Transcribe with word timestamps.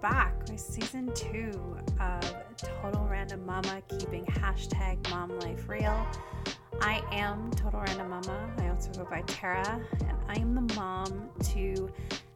back 0.00 0.34
with 0.50 0.60
season 0.60 1.12
two 1.14 1.76
of 2.00 2.56
Total 2.56 3.06
Random 3.08 3.44
Mama, 3.46 3.80
keeping 3.88 4.24
hashtag 4.26 5.08
Mom 5.10 5.38
Life 5.38 5.68
Real. 5.68 6.06
I 6.80 7.02
am 7.12 7.50
Total 7.52 7.80
Random 7.80 8.10
Mama. 8.10 8.50
I 8.58 8.68
also 8.68 8.90
go 8.92 9.08
by 9.08 9.22
Tara, 9.22 9.80
and 10.00 10.16
I 10.28 10.34
am 10.34 10.54
the 10.54 10.74
mom 10.74 11.30
to 11.52 11.90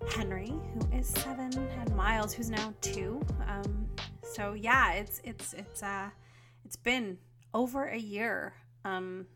Henry, 0.08 0.52
who 0.74 0.96
is 0.96 1.06
seven, 1.08 1.50
and 1.54 1.94
Miles, 1.94 2.32
who's 2.32 2.50
now 2.50 2.72
two. 2.80 3.20
Um, 3.46 3.86
so 4.22 4.54
yeah, 4.54 4.92
it's 4.92 5.20
it's 5.24 5.52
it's 5.52 5.82
uh 5.82 6.08
it's 6.64 6.76
been 6.76 7.18
over 7.52 7.84
a 7.86 7.98
year 7.98 8.54
um 8.84 9.26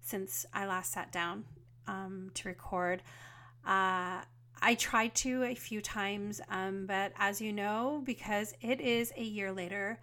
since 0.00 0.46
I 0.52 0.66
last 0.66 0.92
sat 0.92 1.10
down 1.10 1.44
um 1.88 2.30
to 2.34 2.48
record. 2.48 3.02
Uh 3.66 4.20
I 4.64 4.76
tried 4.76 5.16
to 5.16 5.42
a 5.42 5.56
few 5.56 5.80
times, 5.80 6.40
um, 6.48 6.86
but 6.86 7.12
as 7.18 7.40
you 7.40 7.52
know, 7.52 8.00
because 8.04 8.54
it 8.60 8.80
is 8.80 9.12
a 9.16 9.22
year 9.22 9.50
later, 9.50 10.00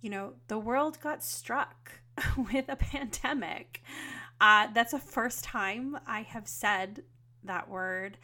you 0.00 0.10
know, 0.10 0.32
the 0.48 0.58
world 0.58 0.98
got 1.00 1.22
struck 1.22 1.92
with 2.52 2.68
a 2.68 2.74
pandemic. 2.74 3.82
Uh, 4.40 4.66
that's 4.74 4.90
the 4.90 4.98
first 4.98 5.44
time 5.44 5.96
I 6.06 6.22
have 6.22 6.48
said 6.48 7.04
that 7.44 7.68
word 7.68 8.18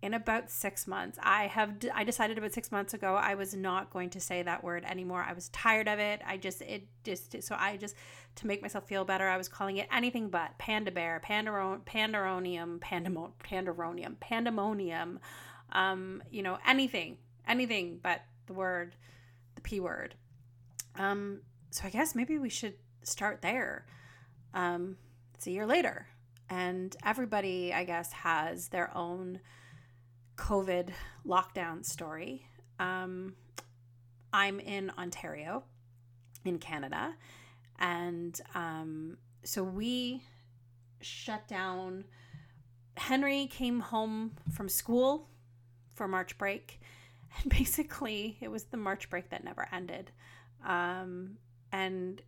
in 0.00 0.14
about 0.14 0.50
six 0.50 0.86
months. 0.86 1.18
I 1.22 1.48
have 1.48 1.74
I 1.92 2.04
decided 2.04 2.38
about 2.38 2.52
six 2.52 2.70
months 2.70 2.94
ago 2.94 3.14
I 3.14 3.34
was 3.34 3.54
not 3.54 3.90
going 3.90 4.10
to 4.10 4.20
say 4.20 4.42
that 4.42 4.62
word 4.62 4.84
anymore. 4.84 5.24
I 5.28 5.32
was 5.32 5.48
tired 5.48 5.88
of 5.88 5.98
it. 5.98 6.20
I 6.26 6.36
just 6.36 6.62
it 6.62 6.86
just 7.04 7.42
so 7.42 7.56
I 7.58 7.76
just 7.76 7.96
to 8.36 8.46
make 8.46 8.62
myself 8.62 8.86
feel 8.86 9.04
better. 9.04 9.28
I 9.28 9.36
was 9.36 9.48
calling 9.48 9.78
it 9.78 9.88
anything 9.92 10.28
but 10.28 10.56
panda 10.58 10.92
bear, 10.92 11.20
pandaron, 11.24 11.84
pandaronium, 11.84 12.78
pandemo, 12.78 13.32
pandaronium, 13.42 14.20
pandemonium, 14.20 15.18
um, 15.72 16.22
you 16.30 16.42
know 16.42 16.58
anything, 16.66 17.18
anything 17.46 17.98
but 18.00 18.22
the 18.46 18.54
word, 18.54 18.94
the 19.56 19.60
p 19.60 19.80
word. 19.80 20.14
Um, 20.96 21.40
so 21.70 21.86
I 21.86 21.90
guess 21.90 22.14
maybe 22.14 22.38
we 22.38 22.48
should 22.48 22.74
start 23.02 23.42
there. 23.42 23.84
Um, 24.54 24.96
it's 25.34 25.48
a 25.48 25.50
year 25.50 25.66
later, 25.66 26.06
and 26.48 26.96
everybody 27.04 27.74
I 27.74 27.82
guess 27.82 28.12
has 28.12 28.68
their 28.68 28.96
own 28.96 29.40
COVID 30.38 30.90
lockdown 31.26 31.84
story. 31.84 32.46
Um, 32.78 33.34
I'm 34.32 34.60
in 34.60 34.90
Ontario, 34.96 35.64
in 36.44 36.58
Canada, 36.58 37.14
and 37.78 38.40
um, 38.54 39.18
so 39.42 39.62
we 39.62 40.22
shut 41.00 41.46
down. 41.48 42.04
Henry 42.96 43.46
came 43.46 43.80
home 43.80 44.32
from 44.52 44.68
school 44.68 45.28
for 45.94 46.08
March 46.08 46.38
break, 46.38 46.80
and 47.42 47.50
basically 47.58 48.38
it 48.40 48.50
was 48.50 48.64
the 48.64 48.76
March 48.76 49.10
break 49.10 49.30
that 49.30 49.44
never 49.44 49.68
ended. 49.72 50.12
Um, 50.64 51.36
and 51.72 52.22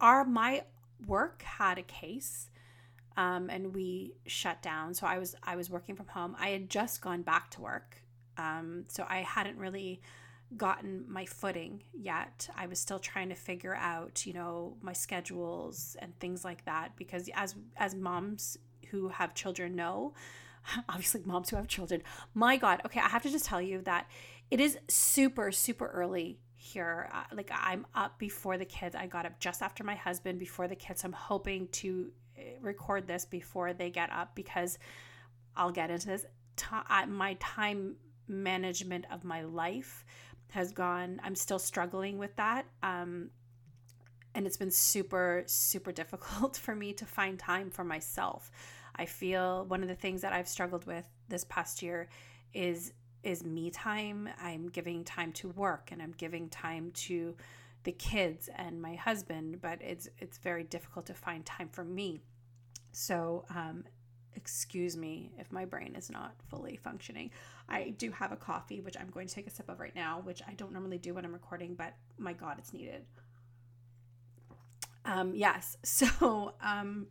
our 0.00 0.24
my 0.24 0.62
work 1.06 1.42
had 1.42 1.78
a 1.78 1.82
case 1.82 2.48
um, 3.16 3.48
and 3.50 3.74
we 3.74 4.14
shut 4.26 4.62
down. 4.62 4.94
So 4.94 5.06
I 5.06 5.18
was 5.18 5.34
I 5.42 5.56
was 5.56 5.70
working 5.70 5.96
from 5.96 6.08
home. 6.08 6.36
I 6.38 6.48
had 6.48 6.68
just 6.68 7.00
gone 7.00 7.22
back 7.22 7.50
to 7.52 7.60
work, 7.60 7.96
um, 8.36 8.84
so 8.88 9.06
I 9.08 9.18
hadn't 9.18 9.58
really 9.58 10.00
gotten 10.56 11.04
my 11.08 11.24
footing 11.24 11.82
yet. 11.92 12.48
I 12.56 12.66
was 12.66 12.78
still 12.78 12.98
trying 12.98 13.28
to 13.30 13.34
figure 13.34 13.74
out, 13.74 14.26
you 14.26 14.32
know, 14.32 14.76
my 14.80 14.92
schedules 14.92 15.96
and 16.00 16.18
things 16.20 16.44
like 16.44 16.64
that 16.64 16.96
because 16.96 17.28
as 17.34 17.54
as 17.76 17.94
moms 17.94 18.58
who 18.90 19.08
have 19.08 19.34
children 19.34 19.74
know, 19.74 20.14
obviously 20.88 21.22
moms 21.24 21.50
who 21.50 21.56
have 21.56 21.68
children, 21.68 22.02
my 22.34 22.56
god, 22.56 22.80
okay, 22.86 23.00
I 23.00 23.08
have 23.08 23.22
to 23.22 23.30
just 23.30 23.44
tell 23.46 23.62
you 23.62 23.82
that 23.82 24.08
it 24.50 24.60
is 24.60 24.78
super 24.88 25.52
super 25.52 25.86
early 25.86 26.38
here. 26.56 27.08
Uh, 27.12 27.22
like 27.32 27.50
I'm 27.52 27.86
up 27.94 28.18
before 28.18 28.58
the 28.58 28.64
kids. 28.64 28.96
I 28.96 29.06
got 29.06 29.26
up 29.26 29.38
just 29.38 29.62
after 29.62 29.84
my 29.84 29.94
husband 29.94 30.38
before 30.38 30.66
the 30.66 30.76
kids. 30.76 31.04
I'm 31.04 31.12
hoping 31.12 31.68
to 31.72 32.10
record 32.60 33.06
this 33.06 33.24
before 33.24 33.72
they 33.72 33.90
get 33.90 34.10
up 34.10 34.34
because 34.34 34.78
I'll 35.56 35.70
get 35.70 35.90
into 35.90 36.06
this. 36.06 36.26
my 37.08 37.36
time 37.40 37.96
management 38.28 39.06
of 39.10 39.24
my 39.24 39.42
life 39.42 40.04
has 40.50 40.72
gone, 40.72 41.20
I'm 41.22 41.34
still 41.34 41.58
struggling 41.58 42.18
with 42.18 42.34
that. 42.36 42.66
Um, 42.82 43.30
and 44.34 44.46
it's 44.46 44.56
been 44.56 44.70
super, 44.70 45.44
super 45.46 45.92
difficult 46.02 46.56
for 46.56 46.74
me 46.74 46.92
to 46.94 47.06
find 47.06 47.38
time 47.38 47.70
for 47.70 47.84
myself. 47.84 48.50
I 48.96 49.06
feel 49.06 49.64
one 49.66 49.82
of 49.82 49.88
the 49.88 49.94
things 49.94 50.20
that 50.22 50.32
I've 50.32 50.48
struggled 50.48 50.86
with 50.86 51.06
this 51.28 51.44
past 51.44 51.82
year 51.82 52.08
is 52.52 52.92
is 53.24 53.42
me 53.42 53.70
time. 53.70 54.28
I'm 54.38 54.68
giving 54.68 55.02
time 55.02 55.32
to 55.32 55.48
work 55.48 55.88
and 55.90 56.02
I'm 56.02 56.12
giving 56.12 56.50
time 56.50 56.90
to 57.06 57.34
the 57.84 57.92
kids 57.92 58.48
and 58.56 58.80
my 58.80 58.94
husband, 58.94 59.60
but 59.60 59.80
it's 59.80 60.08
it's 60.18 60.38
very 60.38 60.64
difficult 60.64 61.06
to 61.06 61.14
find 61.14 61.44
time 61.44 61.68
for 61.70 61.84
me. 61.84 62.22
So, 62.92 63.44
um, 63.50 63.84
excuse 64.36 64.96
me 64.96 65.32
if 65.38 65.50
my 65.52 65.64
brain 65.64 65.94
is 65.96 66.10
not 66.10 66.34
fully 66.48 66.78
functioning. 66.82 67.30
I 67.68 67.90
do 67.98 68.10
have 68.10 68.32
a 68.32 68.36
coffee, 68.36 68.80
which 68.80 68.96
I'm 68.98 69.10
going 69.10 69.26
to 69.26 69.34
take 69.34 69.46
a 69.46 69.50
sip 69.50 69.68
of 69.68 69.80
right 69.80 69.94
now, 69.94 70.20
which 70.24 70.42
I 70.46 70.54
don't 70.54 70.72
normally 70.72 70.98
do 70.98 71.14
when 71.14 71.24
I'm 71.24 71.32
recording, 71.32 71.74
but 71.74 71.94
my 72.18 72.32
God, 72.32 72.56
it's 72.58 72.72
needed. 72.72 73.04
Um, 75.04 75.34
yes. 75.34 75.76
So, 75.84 76.54
um, 76.62 77.06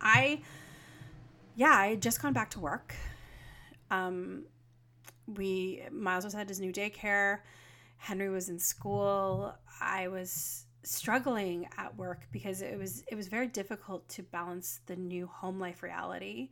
I, 0.00 0.42
yeah, 1.54 1.72
I 1.72 1.86
had 1.88 2.02
just 2.02 2.20
gone 2.20 2.32
back 2.32 2.50
to 2.50 2.60
work. 2.60 2.94
Um, 3.90 4.44
we, 5.26 5.82
Miles 5.90 6.24
was 6.24 6.34
at 6.34 6.48
his 6.48 6.60
new 6.60 6.72
daycare. 6.72 7.38
Henry 8.04 8.28
was 8.28 8.50
in 8.50 8.58
school. 8.58 9.54
I 9.80 10.08
was 10.08 10.66
struggling 10.82 11.66
at 11.78 11.96
work 11.96 12.26
because 12.32 12.60
it 12.60 12.78
was 12.78 13.02
it 13.10 13.14
was 13.14 13.28
very 13.28 13.46
difficult 13.46 14.06
to 14.10 14.22
balance 14.22 14.80
the 14.84 14.94
new 14.94 15.26
home 15.26 15.58
life 15.58 15.82
reality 15.82 16.50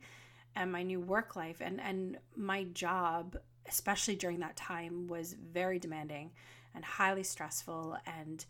and 0.55 0.71
my 0.71 0.81
new 0.81 0.99
work 0.99 1.35
life. 1.35 1.61
And 1.61 1.79
and 1.79 2.17
my 2.35 2.63
job 2.73 3.37
especially 3.67 4.15
during 4.15 4.39
that 4.39 4.55
time 4.55 5.07
was 5.07 5.33
very 5.33 5.77
demanding 5.77 6.31
and 6.73 6.83
highly 6.83 7.21
stressful. 7.21 7.97
And 8.07 8.43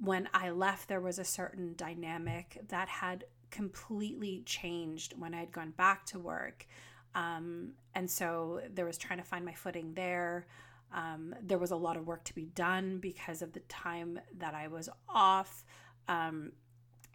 when 0.00 0.28
I 0.34 0.50
left 0.50 0.88
there 0.88 1.00
was 1.00 1.20
a 1.20 1.24
certain 1.24 1.74
dynamic 1.76 2.62
that 2.66 2.88
had 2.88 3.26
completely 3.52 4.42
changed 4.44 5.14
when 5.16 5.34
I 5.34 5.38
had 5.38 5.52
gone 5.52 5.70
back 5.76 6.04
to 6.06 6.18
work. 6.18 6.66
Um, 7.14 7.74
and 7.94 8.10
so 8.10 8.60
there 8.74 8.86
was 8.86 8.98
trying 8.98 9.20
to 9.20 9.24
find 9.24 9.44
my 9.44 9.54
footing 9.54 9.94
there 9.94 10.46
um, 10.92 11.34
there 11.42 11.58
was 11.58 11.70
a 11.70 11.76
lot 11.76 11.96
of 11.96 12.06
work 12.06 12.24
to 12.24 12.34
be 12.34 12.46
done 12.46 12.98
because 12.98 13.42
of 13.42 13.52
the 13.52 13.60
time 13.60 14.18
that 14.38 14.54
I 14.54 14.68
was 14.68 14.88
off. 15.08 15.64
Um, 16.08 16.52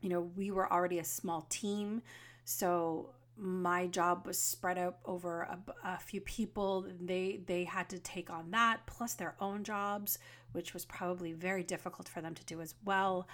you 0.01 0.09
know, 0.09 0.21
we 0.21 0.51
were 0.51 0.71
already 0.71 0.99
a 0.99 1.03
small 1.03 1.45
team, 1.49 2.01
so 2.43 3.09
my 3.37 3.87
job 3.87 4.25
was 4.25 4.39
spread 4.39 4.77
out 4.77 4.97
over 5.03 5.41
a, 5.41 5.59
a, 5.83 5.97
few 5.99 6.21
people. 6.21 6.85
They 7.01 7.41
they 7.45 7.65
had 7.65 7.89
to 7.89 7.99
take 7.99 8.29
on 8.29 8.51
that 8.51 8.85
plus 8.85 9.15
their 9.15 9.35
own 9.41 9.63
jobs, 9.63 10.19
which 10.53 10.73
was 10.73 10.85
probably 10.85 11.33
very 11.33 11.63
difficult 11.63 12.07
for 12.07 12.21
them 12.21 12.33
to 12.33 12.45
do 12.45 12.61
as 12.61 12.75
well. 12.85 13.27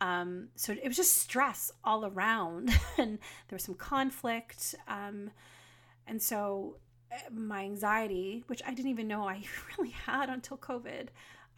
Um, 0.00 0.48
so 0.54 0.72
it 0.72 0.86
was 0.86 0.96
just 0.96 1.16
stress 1.16 1.72
all 1.84 2.04
around, 2.04 2.70
and 2.98 3.18
there 3.48 3.56
was 3.56 3.64
some 3.64 3.74
conflict. 3.74 4.74
Um, 4.86 5.30
and 6.06 6.22
so 6.22 6.76
my 7.30 7.64
anxiety, 7.64 8.44
which 8.46 8.62
I 8.66 8.74
didn't 8.74 8.90
even 8.90 9.08
know 9.08 9.28
I 9.28 9.42
really 9.78 9.90
had 9.90 10.28
until 10.28 10.56
COVID, 10.56 11.08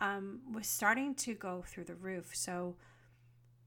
um, 0.00 0.40
was 0.52 0.66
starting 0.66 1.14
to 1.16 1.34
go 1.34 1.64
through 1.66 1.84
the 1.84 1.94
roof. 1.94 2.30
So 2.34 2.76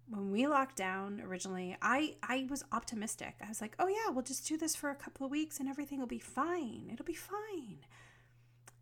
when 0.08 0.32
we 0.32 0.48
locked 0.48 0.76
down 0.76 1.22
originally, 1.22 1.78
I 1.82 2.16
I 2.22 2.48
was 2.50 2.64
optimistic. 2.72 3.36
I 3.44 3.48
was 3.48 3.62
like, 3.62 3.76
"Oh 3.80 3.88
yeah, 3.88 4.10
we'll 4.12 4.24
just 4.24 4.48
do 4.48 4.58
this 4.58 4.76
for 4.76 4.90
a 4.90 4.96
couple 4.96 5.26
of 5.26 5.32
weeks 5.32 5.60
and 5.60 5.68
everything 5.70 6.00
will 6.00 6.08
be 6.08 6.20
fine. 6.20 6.90
It'll 6.92 7.06
be 7.06 7.14
fine." 7.14 7.80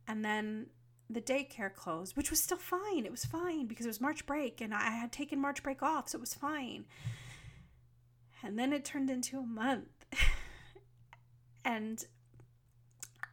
And 0.07 0.23
then 0.25 0.67
the 1.09 1.21
daycare 1.21 1.73
closed, 1.73 2.17
which 2.17 2.29
was 2.29 2.41
still 2.41 2.57
fine. 2.57 3.05
It 3.05 3.11
was 3.11 3.25
fine 3.25 3.67
because 3.67 3.85
it 3.85 3.89
was 3.89 4.01
March 4.01 4.25
break 4.25 4.61
and 4.61 4.73
I 4.73 4.89
had 4.91 5.11
taken 5.11 5.39
March 5.39 5.63
break 5.63 5.81
off, 5.81 6.09
so 6.09 6.17
it 6.17 6.21
was 6.21 6.33
fine. 6.33 6.85
And 8.41 8.59
then 8.59 8.73
it 8.73 8.83
turned 8.83 9.09
into 9.09 9.39
a 9.39 9.45
month. 9.45 10.05
and 11.65 12.05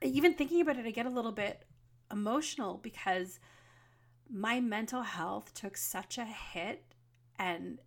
even 0.02 0.34
thinking 0.34 0.60
about 0.60 0.76
it, 0.76 0.86
I 0.86 0.90
get 0.90 1.06
a 1.06 1.10
little 1.10 1.32
bit 1.32 1.64
emotional 2.10 2.78
because 2.82 3.38
my 4.28 4.60
mental 4.60 5.02
health 5.02 5.52
took 5.54 5.76
such 5.76 6.18
a 6.18 6.24
hit 6.24 6.84
and 7.38 7.78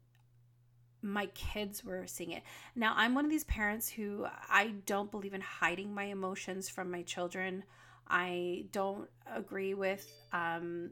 my 1.01 1.25
kids 1.27 1.83
were 1.83 2.07
seeing 2.07 2.31
it. 2.31 2.44
Now, 2.75 2.94
I'm 2.95 3.13
one 3.13 3.25
of 3.25 3.31
these 3.31 3.44
parents 3.44 3.89
who 3.89 4.25
I 4.50 4.74
don't 4.86 5.12
believe 5.12 5.33
in 5.33 5.42
hiding 5.42 5.94
my 5.94 6.06
emotions 6.06 6.69
from 6.69 6.89
my 6.89 7.01
children. 7.01 7.63
I 8.07 8.65
don't 8.71 9.10
agree 9.33 9.74
with 9.74 10.06
um 10.31 10.92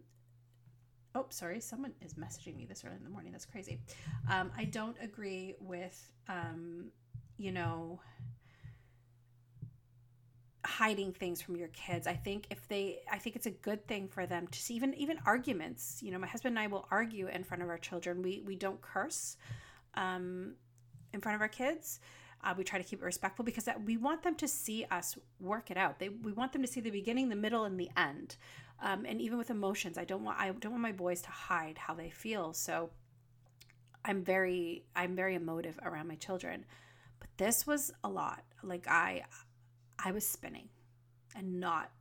oh 1.15 1.25
sorry 1.29 1.59
someone 1.59 1.91
is 2.01 2.13
messaging 2.13 2.55
me 2.55 2.65
this 2.65 2.83
early 2.85 2.95
in 2.95 3.03
the 3.03 3.09
morning 3.09 3.31
that's 3.31 3.45
crazy 3.45 3.79
um, 4.29 4.51
i 4.57 4.63
don't 4.63 4.95
agree 5.01 5.55
with 5.59 6.11
um, 6.29 6.85
you 7.37 7.51
know 7.51 7.99
hiding 10.65 11.11
things 11.11 11.41
from 11.41 11.55
your 11.55 11.69
kids. 11.69 12.07
I 12.07 12.13
think 12.13 12.47
if 12.49 12.67
they 12.67 12.99
I 13.11 13.17
think 13.17 13.35
it's 13.35 13.47
a 13.47 13.51
good 13.51 13.87
thing 13.87 14.07
for 14.07 14.25
them 14.25 14.47
to 14.47 14.59
see 14.59 14.75
even 14.75 14.93
even 14.95 15.17
arguments. 15.25 15.99
You 16.01 16.11
know, 16.11 16.19
my 16.19 16.27
husband 16.27 16.57
and 16.57 16.59
I 16.59 16.67
will 16.67 16.87
argue 16.91 17.27
in 17.27 17.43
front 17.43 17.63
of 17.63 17.69
our 17.69 17.77
children. 17.77 18.21
We 18.21 18.43
we 18.45 18.55
don't 18.55 18.81
curse 18.81 19.37
um, 19.95 20.53
in 21.13 21.21
front 21.21 21.35
of 21.35 21.41
our 21.41 21.47
kids. 21.47 21.99
Uh, 22.43 22.53
we 22.57 22.63
try 22.63 22.79
to 22.79 22.85
keep 22.85 23.01
it 23.01 23.05
respectful 23.05 23.45
because 23.45 23.65
that, 23.65 23.83
we 23.83 23.97
want 23.97 24.23
them 24.23 24.33
to 24.33 24.47
see 24.47 24.83
us 24.89 25.15
work 25.39 25.69
it 25.69 25.77
out. 25.77 25.99
They, 25.99 26.09
we 26.09 26.31
want 26.31 26.53
them 26.53 26.63
to 26.63 26.67
see 26.67 26.81
the 26.81 26.89
beginning, 26.89 27.29
the 27.29 27.35
middle, 27.35 27.65
and 27.65 27.79
the 27.79 27.91
end. 27.95 28.35
Um, 28.81 29.05
and 29.05 29.21
even 29.21 29.37
with 29.37 29.51
emotions, 29.51 29.97
I 29.99 30.05
don't 30.05 30.23
want 30.23 30.39
I 30.39 30.51
don't 30.51 30.71
want 30.71 30.81
my 30.81 30.91
boys 30.91 31.21
to 31.23 31.29
hide 31.29 31.77
how 31.77 31.93
they 31.93 32.09
feel. 32.09 32.53
So 32.53 32.89
I'm 34.03 34.23
very 34.23 34.85
I'm 34.95 35.15
very 35.15 35.35
emotive 35.35 35.79
around 35.83 36.07
my 36.07 36.15
children. 36.15 36.65
But 37.19 37.29
this 37.37 37.67
was 37.67 37.91
a 38.03 38.09
lot. 38.09 38.43
Like 38.63 38.87
I 38.87 39.23
I 40.03 40.11
was 40.11 40.25
spinning 40.25 40.69
and 41.35 41.59
not 41.59 41.91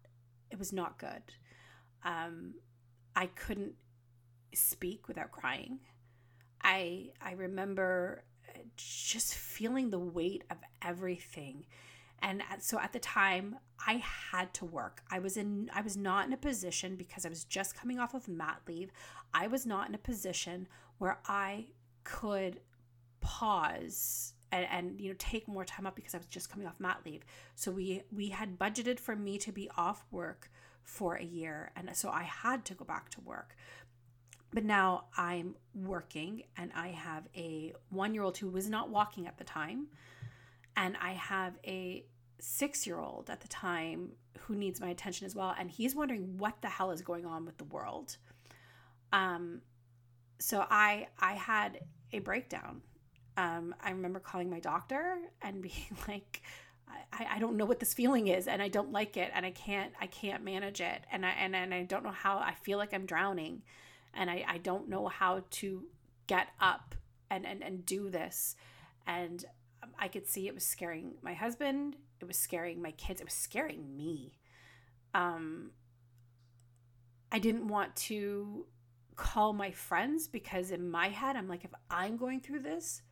it 0.51 0.59
was 0.59 0.73
not 0.73 0.99
good. 0.99 1.23
Um 2.05 2.55
I 3.15 3.27
couldn't 3.27 3.75
speak 4.55 5.09
without 5.09 5.31
crying. 5.31 5.81
I 6.63 7.11
I 7.21 7.33
remember 7.33 8.25
just 8.77 9.35
feeling 9.35 9.91
the 9.91 9.99
weight 9.99 10.45
of 10.51 10.59
everything. 10.83 11.67
And 12.23 12.43
so 12.59 12.79
at 12.79 12.93
the 12.93 12.99
time, 12.99 13.57
I 13.87 13.95
had 13.95 14.53
to 14.55 14.67
work. 14.67 15.03
I 15.11 15.19
was 15.19 15.37
in 15.37 15.71
I 15.75 15.81
was 15.81 15.97
not 15.97 16.27
in 16.27 16.33
a 16.33 16.37
position 16.37 16.97
because 16.97 17.25
I 17.25 17.31
was 17.31 17.45
just 17.45 17.75
coming 17.75 17.99
off 17.99 18.15
of 18.15 18.29
mat 18.29 18.61
leave. 18.69 18.93
I 19.33 19.47
was 19.47 19.65
not 19.65 19.89
in 19.89 19.95
a 19.95 19.99
position 19.99 20.69
where 20.99 21.19
I 21.27 21.67
could 22.05 22.61
pause 23.21 24.35
and, 24.53 24.67
and, 24.71 25.01
you 25.01 25.09
know 25.11 25.17
take 25.19 25.47
more 25.49 25.65
time 25.65 25.87
up 25.87 25.95
because 25.95 26.15
I 26.15 26.19
was 26.19 26.27
just 26.27 26.51
coming 26.51 26.67
off 26.67 26.79
mat 26.79 27.01
leave. 27.05 27.25
So 27.55 27.71
we 27.71 28.03
we 28.13 28.29
had 28.29 28.59
budgeted 28.59 28.99
for 28.99 29.17
me 29.17 29.39
to 29.39 29.53
be 29.53 29.71
off 29.77 30.05
work 30.11 30.51
for 30.83 31.15
a 31.15 31.25
year 31.25 31.71
and 31.77 31.95
so 31.95 32.11
I 32.11 32.23
had 32.23 32.65
to 32.67 32.75
go 32.75 32.85
back 32.85 33.11
to 33.11 33.21
work. 33.21 33.55
But 34.53 34.65
now 34.65 35.05
I'm 35.17 35.55
working 35.75 36.43
and 36.57 36.73
I 36.75 36.89
have 36.89 37.29
a 37.37 37.73
1-year-old 37.95 38.39
who 38.39 38.49
was 38.49 38.69
not 38.69 38.91
walking 38.91 39.29
at 39.29 39.39
the 39.39 39.45
time 39.45 39.87
and 40.77 40.97
I 41.01 41.13
have 41.13 41.55
a 41.65 42.05
6-year-old 42.43 43.31
at 43.31 43.41
the 43.41 43.49
time 43.49 44.13
who 44.41 44.57
needs 44.57 44.81
my 44.81 44.89
attention 44.89 45.27
as 45.27 45.37
well 45.37 45.55
and 45.57 45.71
he's 45.71 45.95
wondering 45.95 46.37
what 46.39 46.61
the 46.63 46.69
hell 46.69 46.91
is 46.91 47.03
going 47.03 47.25
on 47.25 47.45
with 47.45 47.59
the 47.59 47.65
world. 47.65 48.17
Um 49.13 49.63
so 50.41 50.67
I 50.69 51.09
I 51.21 51.35
had 51.35 51.81
a 52.13 52.19
breakdown. 52.19 52.83
Um, 53.41 53.75
I 53.83 53.93
remember 53.93 54.21
calling 54.21 54.51
my 54.51 54.61
doctor 54.61 55.17
and 55.41 55.63
being 55.69 55.97
like, 56.07 56.43
I, 57.13 57.37
I 57.37 57.39
don't 57.39 57.57
know 57.57 57.65
what 57.65 57.81
this 57.81 57.95
feeling 57.95 58.29
is 58.29 58.47
and 58.47 58.61
I 58.61 58.69
don't 58.69 58.93
like 58.93 59.17
it 59.17 59.31
and 59.35 59.47
I 59.47 59.51
can't 59.53 59.93
I 60.01 60.07
can't 60.07 60.45
manage 60.45 60.81
it 60.81 61.05
and 61.11 61.25
I 61.25 61.31
and, 61.31 61.57
and 61.57 61.73
I 61.73 61.85
don't 61.85 62.05
know 62.05 62.11
how 62.11 62.39
I 62.39 62.55
feel 62.63 62.79
like 62.79 62.93
I'm 62.93 63.07
drowning 63.07 63.63
and 64.13 64.29
I, 64.29 64.45
I 64.47 64.59
don't 64.59 64.89
know 64.89 65.07
how 65.09 65.45
to 65.51 65.85
get 66.27 66.49
up 66.61 66.95
and, 67.31 67.47
and, 67.47 67.63
and 67.63 67.87
do 67.87 68.11
this. 68.11 68.57
And 69.07 69.45
I 69.99 70.09
could 70.09 70.27
see 70.27 70.47
it 70.47 70.55
was 70.55 70.65
scaring 70.65 71.13
my 71.23 71.33
husband, 71.33 71.97
it 72.21 72.27
was 72.27 72.37
scaring 72.37 72.83
my 72.83 72.91
kids, 72.93 73.21
it 73.21 73.25
was 73.25 73.35
scaring 73.35 73.97
me. 73.97 74.33
Um 75.15 75.71
I 77.33 77.39
didn't 77.39 77.69
want 77.69 77.95
to 77.97 78.67
call 79.17 79.53
my 79.53 79.71
friends 79.71 80.27
because 80.29 80.73
in 80.73 80.91
my 80.91 81.09
head 81.09 81.37
I'm 81.37 81.49
like 81.49 81.65
if 81.65 81.73
I'm 81.89 82.17
going 82.17 82.41
through 82.41 82.61
this, 82.61 83.03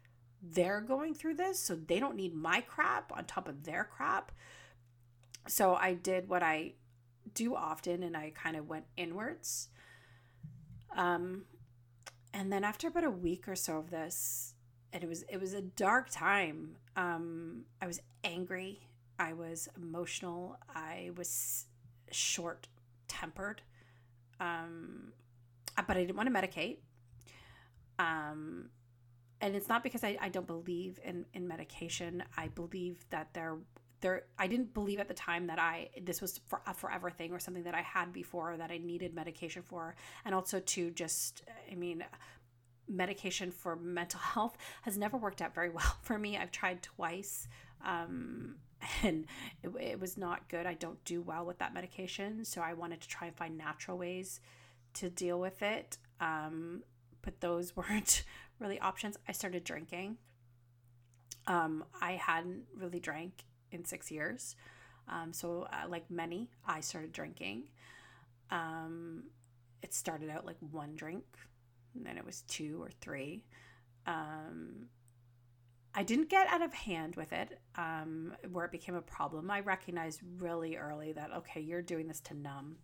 they're 0.43 0.81
going 0.81 1.15
through 1.15 1.35
this, 1.35 1.59
so 1.59 1.75
they 1.75 1.99
don't 1.99 2.17
need 2.17 2.35
my 2.35 2.61
crap 2.61 3.13
on 3.17 3.25
top 3.25 3.49
of 3.49 3.65
their 3.65 3.85
crap. 3.85 4.33
So 5.47 5.75
I 5.75 5.95
did 5.95 6.29
what 6.29 6.43
I 6.43 6.75
do 7.35 7.55
often 7.55 8.03
and 8.03 8.17
I 8.17 8.33
kind 8.35 8.57
of 8.57 8.69
went 8.69 8.85
inwards. 8.97 9.69
Um 10.97 11.45
and 12.33 12.53
then 12.53 12.65
after 12.65 12.89
about 12.89 13.05
a 13.05 13.11
week 13.11 13.49
or 13.49 13.57
so 13.57 13.79
of 13.79 13.91
this, 13.91 14.55
and 14.93 15.03
it 15.03 15.09
was 15.09 15.23
it 15.29 15.41
was 15.41 15.55
a 15.55 15.63
dark 15.63 16.09
time. 16.11 16.77
Um 16.97 17.65
I 17.81 17.87
was 17.87 18.01
angry, 18.25 18.81
I 19.19 19.33
was 19.33 19.69
emotional, 19.77 20.57
I 20.75 21.11
was 21.17 21.67
short-tempered. 22.11 23.63
Um 24.41 25.13
but 25.87 25.97
I 25.97 26.01
didn't 26.01 26.17
want 26.17 26.33
to 26.33 26.35
medicate. 26.35 26.79
Um, 27.99 28.71
and 29.41 29.55
it's 29.55 29.69
not 29.69 29.83
because 29.83 30.05
I, 30.05 30.17
I 30.21 30.29
don't 30.29 30.47
believe 30.47 30.99
in, 31.05 31.25
in 31.33 31.47
medication. 31.47 32.23
I 32.37 32.49
believe 32.49 33.05
that 33.11 33.33
there 33.35 33.57
there 34.01 34.25
I 34.39 34.47
didn't 34.47 34.75
believe 34.75 35.01
at 35.01 35.09
the 35.09 35.15
time 35.15 35.49
that 35.49 35.59
I 35.59 35.91
this 36.03 36.21
was 36.21 36.41
for 36.47 36.61
a 36.67 36.75
forever 36.75 37.11
thing 37.11 37.33
or 37.33 37.39
something 37.39 37.65
that 37.65 37.75
I 37.75 37.83
had 37.83 38.13
before 38.13 38.57
that 38.57 38.71
I 38.71 38.79
needed 38.79 39.15
medication 39.15 39.63
for. 39.63 39.95
And 40.25 40.35
also 40.35 40.61
to 40.61 40.91
just 40.91 41.43
I 41.71 41.75
mean 41.75 42.05
medication 42.89 43.51
for 43.51 43.77
mental 43.77 44.21
health 44.35 44.57
has 44.83 44.97
never 44.97 45.17
worked 45.17 45.43
out 45.43 45.55
very 45.55 45.71
well 45.79 45.97
for 46.03 46.19
me. 46.19 46.37
I've 46.37 46.53
tried 46.53 46.83
twice. 46.83 47.49
Um, 47.85 48.57
and 49.03 49.27
it, 49.63 49.71
it 49.81 50.01
was 50.01 50.17
not 50.17 50.49
good. 50.49 50.67
I 50.67 50.75
don't 50.75 51.03
do 51.05 51.21
well 51.21 51.45
with 51.45 51.59
that 51.59 51.75
medication. 51.75 52.45
So 52.45 52.61
I 52.61 52.75
wanted 52.75 53.01
to 53.01 53.09
try 53.09 53.27
and 53.27 53.37
find 53.37 53.59
natural 53.59 53.99
ways 53.99 54.41
to 54.95 55.11
deal 55.11 55.41
with 55.41 55.63
it. 55.63 55.99
Um, 56.21 56.83
but 57.23 57.41
those 57.41 57.77
weren't 57.77 58.23
really 58.59 58.79
options. 58.81 59.17
I 59.29 59.33
started 59.33 59.65
drinking. 59.65 60.17
Um, 61.47 61.85
I 62.01 62.13
hadn't 62.13 62.65
really 62.77 63.01
drank 63.01 63.45
in 63.73 63.85
six 63.85 64.11
years. 64.11 64.57
Um, 65.09 65.33
so, 65.33 65.67
uh, 65.73 65.89
like 65.89 66.11
many, 66.11 66.51
I 66.67 66.81
started 66.81 67.13
drinking. 67.13 67.69
Um, 68.51 69.25
it 69.83 69.95
started 69.95 70.29
out 70.31 70.45
like 70.45 70.57
one 70.71 70.95
drink, 70.95 71.25
and 71.95 72.05
then 72.05 72.19
it 72.19 72.25
was 72.25 72.43
two 72.43 72.83
or 72.83 72.91
three. 73.01 73.45
Um, 74.07 74.89
I 75.95 76.03
didn't 76.03 76.29
get 76.29 76.47
out 76.49 76.63
of 76.63 76.73
hand 76.73 77.17
with 77.17 77.33
it 77.33 77.59
um, 77.77 78.35
where 78.53 78.65
it 78.65 78.71
became 78.71 78.95
a 78.95 79.03
problem. 79.03 79.51
I 79.51 79.61
recognized 79.61 80.21
really 80.39 80.77
early 80.77 81.13
that, 81.13 81.31
okay, 81.39 81.61
you're 81.61 81.83
doing 81.83 82.07
this 82.07 82.21
to 82.21 82.35
numb. 82.35 82.77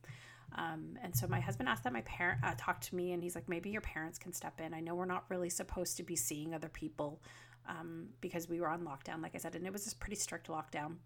Um, 0.57 0.99
and 1.03 1.15
so 1.17 1.27
my 1.27 1.41
husband 1.41 1.69
asked 1.69 1.85
that 1.85 1.93
my 1.93 2.03
parent 2.03 2.41
uh, 2.45 2.55
talk 2.57 2.81
to 2.83 2.95
me, 2.95 3.13
and 3.13 3.23
he's 3.23 3.35
like, 3.35 3.49
maybe 3.49 3.71
your 3.71 3.81
parents 3.81 4.19
can 4.19 4.33
step 4.33 4.61
in. 4.61 4.73
I 4.73 4.81
know 4.81 4.95
we're 4.95 5.05
not 5.05 5.25
really 5.29 5.51
supposed 5.51 5.97
to 5.97 6.03
be 6.03 6.17
seeing 6.17 6.55
other 6.55 6.69
people 6.69 7.21
um, 7.69 8.09
because 8.21 8.49
we 8.49 8.61
were 8.61 8.69
on 8.69 8.83
lockdown, 8.83 9.23
like 9.23 9.35
I 9.35 9.39
said, 9.39 9.57
and 9.57 9.67
it 9.67 9.73
was 9.73 9.85
this 9.85 9.95
pretty 9.95 10.17
strict 10.17 10.49
lockdown 10.49 10.97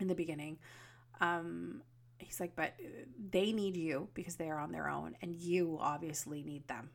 in 0.00 0.08
the 0.08 0.14
beginning. 0.14 0.58
Um, 1.20 1.82
he's 2.18 2.40
like, 2.40 2.56
but 2.56 2.74
they 3.30 3.52
need 3.52 3.76
you 3.76 4.08
because 4.14 4.36
they 4.36 4.50
are 4.50 4.58
on 4.58 4.72
their 4.72 4.88
own, 4.88 5.16
and 5.22 5.34
you 5.34 5.78
obviously 5.80 6.42
need 6.42 6.66
them. 6.66 6.90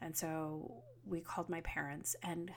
And 0.00 0.16
so 0.16 0.82
we 1.06 1.20
called 1.20 1.48
my 1.48 1.60
parents, 1.60 2.16
and 2.22 2.50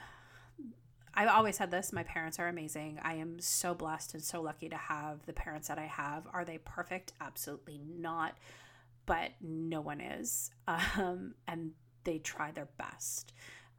I 1.13 1.25
always 1.25 1.57
said 1.57 1.71
this 1.71 1.91
my 1.91 2.03
parents 2.03 2.39
are 2.39 2.47
amazing. 2.47 2.99
I 3.01 3.15
am 3.15 3.39
so 3.39 3.73
blessed 3.73 4.13
and 4.13 4.23
so 4.23 4.41
lucky 4.41 4.69
to 4.69 4.77
have 4.77 5.25
the 5.25 5.33
parents 5.33 5.67
that 5.67 5.79
I 5.79 5.85
have. 5.85 6.27
Are 6.33 6.45
they 6.45 6.59
perfect? 6.59 7.13
Absolutely 7.19 7.79
not. 7.83 8.37
But 9.05 9.31
no 9.41 9.81
one 9.81 10.01
is. 10.01 10.51
Um, 10.97 11.33
and 11.47 11.71
they 12.03 12.19
try 12.19 12.51
their 12.51 12.69
best. 12.77 13.33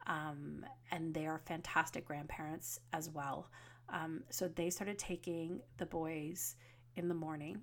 Um, 0.07 0.65
and 0.91 1.13
they 1.13 1.25
are 1.25 1.39
fantastic 1.45 2.05
grandparents 2.05 2.79
as 2.93 3.09
well. 3.09 3.49
Um, 3.89 4.23
so 4.29 4.47
they 4.47 4.69
started 4.69 4.97
taking 4.97 5.61
the 5.77 5.85
boys 5.85 6.55
in 6.95 7.07
the 7.07 7.13
morning 7.13 7.61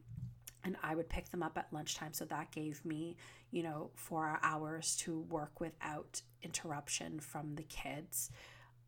and 0.64 0.76
I 0.82 0.94
would 0.94 1.08
pick 1.08 1.30
them 1.30 1.42
up 1.42 1.56
at 1.56 1.72
lunchtime. 1.72 2.12
So 2.12 2.24
that 2.26 2.50
gave 2.50 2.84
me, 2.84 3.16
you 3.50 3.62
know, 3.62 3.90
four 3.94 4.38
hours 4.42 4.96
to 4.98 5.20
work 5.20 5.60
without 5.60 6.20
interruption 6.42 7.20
from 7.20 7.54
the 7.54 7.62
kids. 7.64 8.30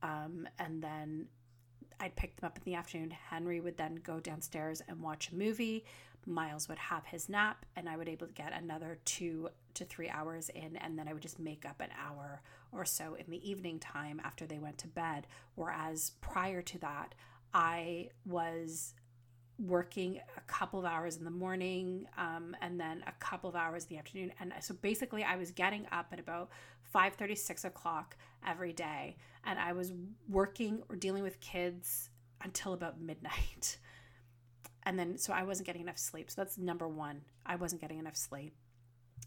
Um, 0.02 0.48
and 0.58 0.82
then 0.82 1.26
I'd 1.98 2.16
pick 2.16 2.36
them 2.36 2.46
up 2.46 2.56
in 2.56 2.64
the 2.64 2.74
afternoon. 2.74 3.10
Henry 3.10 3.60
would 3.60 3.76
then 3.76 3.96
go 3.96 4.20
downstairs 4.20 4.82
and 4.88 5.00
watch 5.00 5.30
a 5.30 5.34
movie. 5.34 5.84
Miles 6.26 6.68
would 6.68 6.78
have 6.78 7.04
his 7.06 7.28
nap, 7.28 7.64
and 7.76 7.88
I 7.88 7.96
would 7.96 8.08
able 8.08 8.26
to 8.26 8.32
get 8.32 8.52
another 8.52 8.98
two 9.04 9.48
to 9.74 9.84
three 9.84 10.08
hours 10.08 10.50
in, 10.50 10.76
and 10.76 10.98
then 10.98 11.08
I 11.08 11.12
would 11.12 11.22
just 11.22 11.38
make 11.38 11.64
up 11.64 11.80
an 11.80 11.90
hour 11.98 12.42
or 12.72 12.84
so 12.84 13.14
in 13.14 13.24
the 13.28 13.48
evening 13.48 13.78
time 13.78 14.20
after 14.22 14.46
they 14.46 14.58
went 14.58 14.78
to 14.78 14.88
bed. 14.88 15.26
Whereas 15.54 16.12
prior 16.20 16.62
to 16.62 16.78
that, 16.78 17.14
I 17.52 18.10
was 18.24 18.94
working 19.60 20.18
a 20.36 20.40
couple 20.42 20.78
of 20.78 20.84
hours 20.84 21.16
in 21.16 21.24
the 21.24 21.30
morning 21.30 22.06
um, 22.16 22.56
and 22.62 22.80
then 22.80 23.04
a 23.06 23.12
couple 23.24 23.48
of 23.50 23.56
hours 23.56 23.84
in 23.84 23.90
the 23.90 23.98
afternoon. 23.98 24.32
And 24.40 24.52
so 24.60 24.74
basically 24.74 25.22
i 25.22 25.36
was 25.36 25.50
getting 25.50 25.86
up 25.92 26.06
at 26.12 26.18
about 26.18 26.50
5 26.82 27.14
36 27.14 27.64
o'clock 27.64 28.16
every 28.46 28.72
day 28.72 29.16
and 29.44 29.58
i 29.58 29.72
was 29.72 29.92
working 30.28 30.82
or 30.88 30.96
dealing 30.96 31.22
with 31.22 31.40
kids 31.40 32.10
until 32.42 32.72
about 32.72 33.00
midnight. 33.00 33.78
And 34.84 34.98
then 34.98 35.18
so 35.18 35.34
i 35.34 35.42
wasn't 35.42 35.66
getting 35.66 35.82
enough 35.82 35.98
sleep. 35.98 36.30
So 36.30 36.40
that's 36.40 36.56
number 36.56 36.88
one. 36.88 37.20
I 37.44 37.56
wasn't 37.56 37.82
getting 37.82 37.98
enough 37.98 38.16
sleep. 38.16 38.54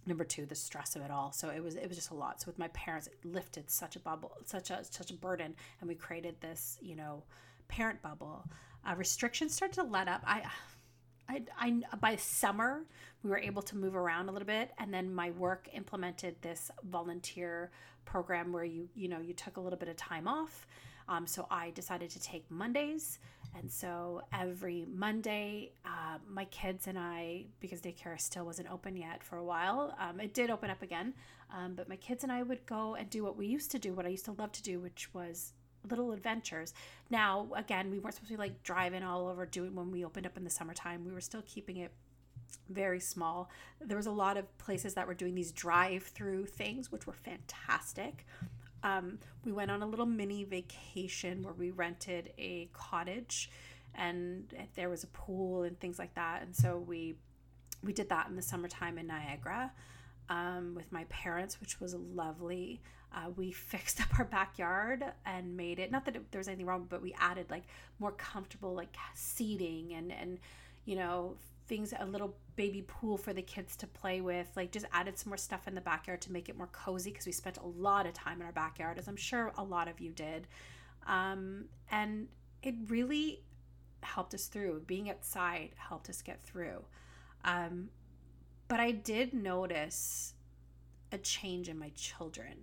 Number 0.08 0.24
two 0.24 0.48
the 0.48 0.56
stress 0.56 0.96
of 0.96 1.04
it 1.04 1.12
all. 1.12 1.32
So 1.32 1.50
it 1.50 1.64
was 1.64 1.76
it 1.76 1.88
was 1.88 1.96
just 1.96 2.10
a 2.10 2.16
lot. 2.16 2.42
So 2.42 2.48
with 2.48 2.58
my 2.58 2.70
parents 2.70 3.06
it 3.06 3.24
lifted 3.24 3.70
such 3.70 3.96
a 3.96 4.00
bubble 4.00 4.32
such 4.46 4.72
a 4.72 4.84
such 4.84 5.12
a 5.12 5.14
burden 5.14 5.54
and 5.80 5.88
we 5.88 5.94
created 5.94 6.42
this 6.42 6.80
you 6.82 6.96
know 6.96 7.24
parent 7.68 8.02
bubble 8.02 8.46
uh, 8.88 8.96
restrictions 8.96 9.54
started 9.54 9.76
to 9.76 9.84
let 9.84 10.08
up. 10.08 10.22
I 10.26 10.44
I, 11.30 11.42
I 11.58 11.96
by 12.00 12.16
summer 12.16 12.86
we 13.24 13.30
were 13.30 13.38
able 13.38 13.62
to 13.64 13.78
move 13.78 13.96
around 13.96 14.30
a 14.30 14.32
little 14.32 14.46
bit 14.46 14.72
and 14.78 14.94
then 14.94 15.14
my 15.14 15.32
work 15.32 15.70
implemented 15.74 16.36
this 16.42 16.70
volunteer 16.84 17.72
program 18.06 18.52
where 18.52 18.66
you 18.66 18.90
you 18.96 19.08
know 19.08 19.20
you 19.20 19.34
took 19.34 19.58
a 19.58 19.62
little 19.62 19.80
bit 19.80 19.90
of 19.90 19.96
time 19.96 20.28
off 20.28 20.68
um, 21.08 21.26
so 21.26 21.48
i 21.50 21.70
decided 21.72 22.10
to 22.10 22.22
take 22.22 22.50
mondays 22.52 23.20
and 23.58 23.72
so 23.72 24.22
every 24.34 24.86
monday 24.94 25.72
uh, 25.86 26.18
my 26.30 26.46
kids 26.46 26.88
and 26.88 27.00
i 27.00 27.46
because 27.60 27.82
daycare 27.82 28.20
still 28.20 28.46
wasn't 28.46 28.70
open 28.70 28.96
yet 28.98 29.24
for 29.24 29.38
a 29.38 29.44
while 29.44 29.96
um, 30.00 30.20
it 30.20 30.34
did 30.34 30.50
open 30.50 30.70
up 30.70 30.82
again 30.82 31.14
um, 31.56 31.74
but 31.76 31.88
my 31.88 31.96
kids 31.96 32.24
and 32.24 32.32
i 32.32 32.44
would 32.44 32.66
go 32.66 32.96
and 32.96 33.10
do 33.10 33.24
what 33.24 33.38
we 33.38 33.46
used 33.46 33.72
to 33.72 33.80
do 33.80 33.94
what 33.94 34.06
i 34.06 34.10
used 34.10 34.26
to 34.26 34.34
love 34.34 34.52
to 34.52 34.64
do 34.64 34.80
which 34.80 35.14
was 35.14 35.54
little 35.90 36.12
adventures. 36.12 36.74
Now, 37.10 37.48
again, 37.56 37.92
we 37.92 38.00
weren't 38.00 38.16
supposed 38.16 38.32
to 38.32 38.38
be 38.38 38.38
like 38.38 38.64
driving 38.64 39.04
all 39.04 39.28
over 39.28 39.46
doing 39.46 39.76
when 39.76 39.92
we 39.92 40.06
opened 40.06 40.26
up 40.26 40.38
in 40.38 40.44
the 40.44 40.50
summertime. 40.50 41.06
We 41.06 41.12
were 41.12 41.22
still 41.22 41.44
keeping 41.46 41.78
it 41.78 41.92
very 42.70 43.00
small. 43.00 43.50
There 43.82 43.98
was 43.98 44.06
a 44.06 44.12
lot 44.12 44.38
of 44.38 44.58
places 44.58 44.94
that 44.94 45.08
were 45.08 45.14
doing 45.14 45.36
these 45.36 45.52
drive-through 45.52 46.46
things, 46.48 46.92
which 46.92 47.08
were 47.08 47.14
fantastic. 47.14 48.26
Um, 48.84 49.20
we 49.46 49.52
went 49.52 49.72
on 49.72 49.82
a 49.82 49.88
little 49.88 50.06
mini 50.06 50.44
vacation 50.44 51.42
where 51.42 51.54
we 51.54 51.72
rented 51.72 52.34
a 52.38 52.70
cottage, 52.74 53.50
and 53.96 54.54
there 54.76 54.90
was 54.90 55.04
a 55.04 55.08
pool 55.08 55.64
and 55.64 55.80
things 55.80 55.98
like 56.00 56.14
that. 56.16 56.42
And 56.44 56.56
so 56.56 56.78
we 56.78 57.16
we 57.84 57.94
did 57.94 58.10
that 58.10 58.30
in 58.30 58.36
the 58.36 58.42
summertime 58.42 58.98
in 58.98 59.08
Niagara 59.08 59.72
um, 60.30 60.74
with 60.76 60.92
my 60.92 61.04
parents, 61.06 61.60
which 61.60 61.82
was 61.82 61.96
lovely. 61.96 62.82
Uh, 63.14 63.30
we 63.36 63.52
fixed 63.52 64.02
up 64.02 64.20
our 64.20 64.26
backyard 64.26 65.04
and 65.26 65.56
made 65.56 65.80
it 65.80 65.92
not 65.92 66.06
that 66.06 66.16
it, 66.16 66.32
there 66.32 66.40
was 66.40 66.48
anything 66.48 66.66
wrong, 66.66 66.86
but 66.90 67.02
we 67.02 67.14
added 67.20 67.50
like 67.50 67.64
more 68.00 68.12
comfortable 68.12 68.74
like 68.74 68.96
seating 69.14 69.94
and 69.94 70.12
and 70.12 70.40
you 70.86 70.96
know 70.96 71.36
things 71.68 71.94
a 71.98 72.06
little 72.06 72.36
baby 72.56 72.84
pool 72.86 73.18
for 73.18 73.34
the 73.34 73.42
kids 73.42 73.76
to 73.78 73.88
play 73.88 74.20
with 74.20 74.48
like 74.56 74.72
just 74.72 74.86
added 74.92 75.18
some 75.18 75.30
more 75.30 75.38
stuff 75.38 75.68
in 75.68 75.74
the 75.74 75.82
backyard 75.82 76.22
to 76.22 76.32
make 76.32 76.50
it 76.50 76.58
more 76.58 76.68
cozy 76.68 77.10
because 77.10 77.26
we 77.26 77.32
spent 77.32 77.58
a 77.58 77.66
lot 77.66 78.06
of 78.06 78.14
time 78.14 78.42
in 78.42 78.46
our 78.46 78.52
backyard 78.52 79.00
as 79.00 79.08
i'm 79.08 79.16
sure 79.16 79.52
a 79.58 79.64
lot 79.64 79.88
of 79.88 80.00
you 80.00 80.12
did. 80.12 80.48
Um, 81.06 81.66
and 81.92 82.28
it 82.62 82.76
really 82.88 83.42
helped 84.02 84.34
us 84.34 84.48
through. 84.48 84.84
Being 84.88 85.10
outside 85.10 85.72
helped 85.76 86.10
us 86.10 86.22
get 86.22 86.42
through. 86.42 86.84
Um, 87.44 87.90
but 88.68 88.80
i 88.80 88.92
did 88.92 89.34
notice 89.34 90.34
a 91.12 91.18
change 91.18 91.70
in 91.70 91.78
my 91.78 91.92
children 91.96 92.56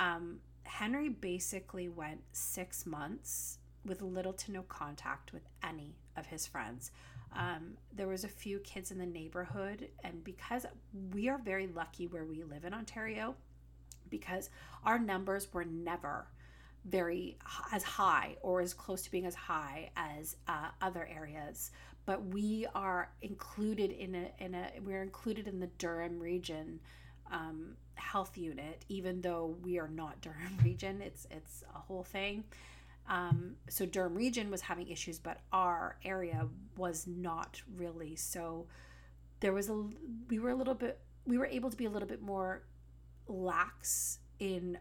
um, 0.00 0.40
Henry 0.64 1.08
basically 1.08 1.88
went 1.88 2.20
six 2.32 2.86
months 2.86 3.58
with 3.84 4.02
little 4.02 4.32
to 4.32 4.52
no 4.52 4.62
contact 4.62 5.32
with 5.32 5.42
any 5.62 5.94
of 6.16 6.26
his 6.26 6.46
friends. 6.46 6.90
Um, 7.36 7.76
there 7.92 8.06
was 8.06 8.24
a 8.24 8.28
few 8.28 8.60
kids 8.60 8.90
in 8.90 8.98
the 8.98 9.06
neighborhood, 9.06 9.88
and 10.02 10.22
because 10.24 10.66
we 11.12 11.28
are 11.28 11.38
very 11.38 11.66
lucky 11.66 12.06
where 12.06 12.24
we 12.24 12.42
live 12.44 12.64
in 12.64 12.72
Ontario, 12.72 13.34
because 14.08 14.50
our 14.84 14.98
numbers 14.98 15.52
were 15.52 15.64
never 15.64 16.26
very 16.84 17.36
as 17.72 17.82
high 17.82 18.36
or 18.42 18.60
as 18.60 18.74
close 18.74 19.02
to 19.02 19.10
being 19.10 19.26
as 19.26 19.34
high 19.34 19.90
as 19.96 20.36
uh, 20.48 20.68
other 20.82 21.08
areas 21.10 21.70
but 22.06 22.24
we 22.26 22.66
are 22.74 23.10
included 23.22 23.90
in 23.90 24.14
a 24.14 24.44
in 24.44 24.54
a 24.54 24.68
we're 24.84 25.02
included 25.02 25.48
in 25.48 25.60
the 25.60 25.66
Durham 25.78 26.20
region 26.20 26.80
um, 27.32 27.76
health 27.96 28.36
unit, 28.36 28.84
even 28.88 29.20
though 29.20 29.56
we 29.62 29.78
are 29.78 29.88
not 29.88 30.20
Durham 30.20 30.58
region. 30.64 31.00
It's 31.00 31.26
it's 31.30 31.64
a 31.74 31.78
whole 31.78 32.04
thing. 32.04 32.44
Um, 33.08 33.56
so 33.68 33.84
Durham 33.84 34.14
region 34.14 34.50
was 34.50 34.62
having 34.62 34.88
issues, 34.88 35.18
but 35.18 35.40
our 35.52 35.98
area 36.04 36.48
was 36.76 37.06
not 37.06 37.60
really. 37.76 38.16
So 38.16 38.66
there 39.40 39.52
was 39.52 39.68
a 39.68 39.84
we 40.28 40.38
were 40.38 40.50
a 40.50 40.54
little 40.54 40.74
bit 40.74 41.00
we 41.26 41.38
were 41.38 41.46
able 41.46 41.70
to 41.70 41.76
be 41.76 41.84
a 41.86 41.90
little 41.90 42.08
bit 42.08 42.22
more 42.22 42.62
lax 43.26 44.18
in 44.38 44.78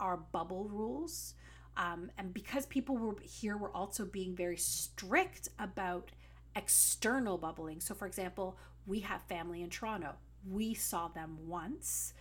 our 0.00 0.16
bubble 0.16 0.64
rules. 0.64 1.34
Um, 1.74 2.10
and 2.18 2.34
because 2.34 2.66
people 2.66 2.98
were 2.98 3.16
here 3.22 3.56
were 3.56 3.74
also 3.74 4.04
being 4.04 4.36
very 4.36 4.58
strict 4.58 5.48
about 5.58 6.10
external 6.54 7.38
bubbling. 7.38 7.80
So, 7.80 7.94
for 7.94 8.06
example, 8.06 8.58
we 8.86 9.00
have 9.00 9.22
family 9.22 9.62
in 9.62 9.70
Toronto 9.70 10.16
we 10.48 10.74
saw 10.74 11.08
them 11.08 11.38
once 11.46 12.14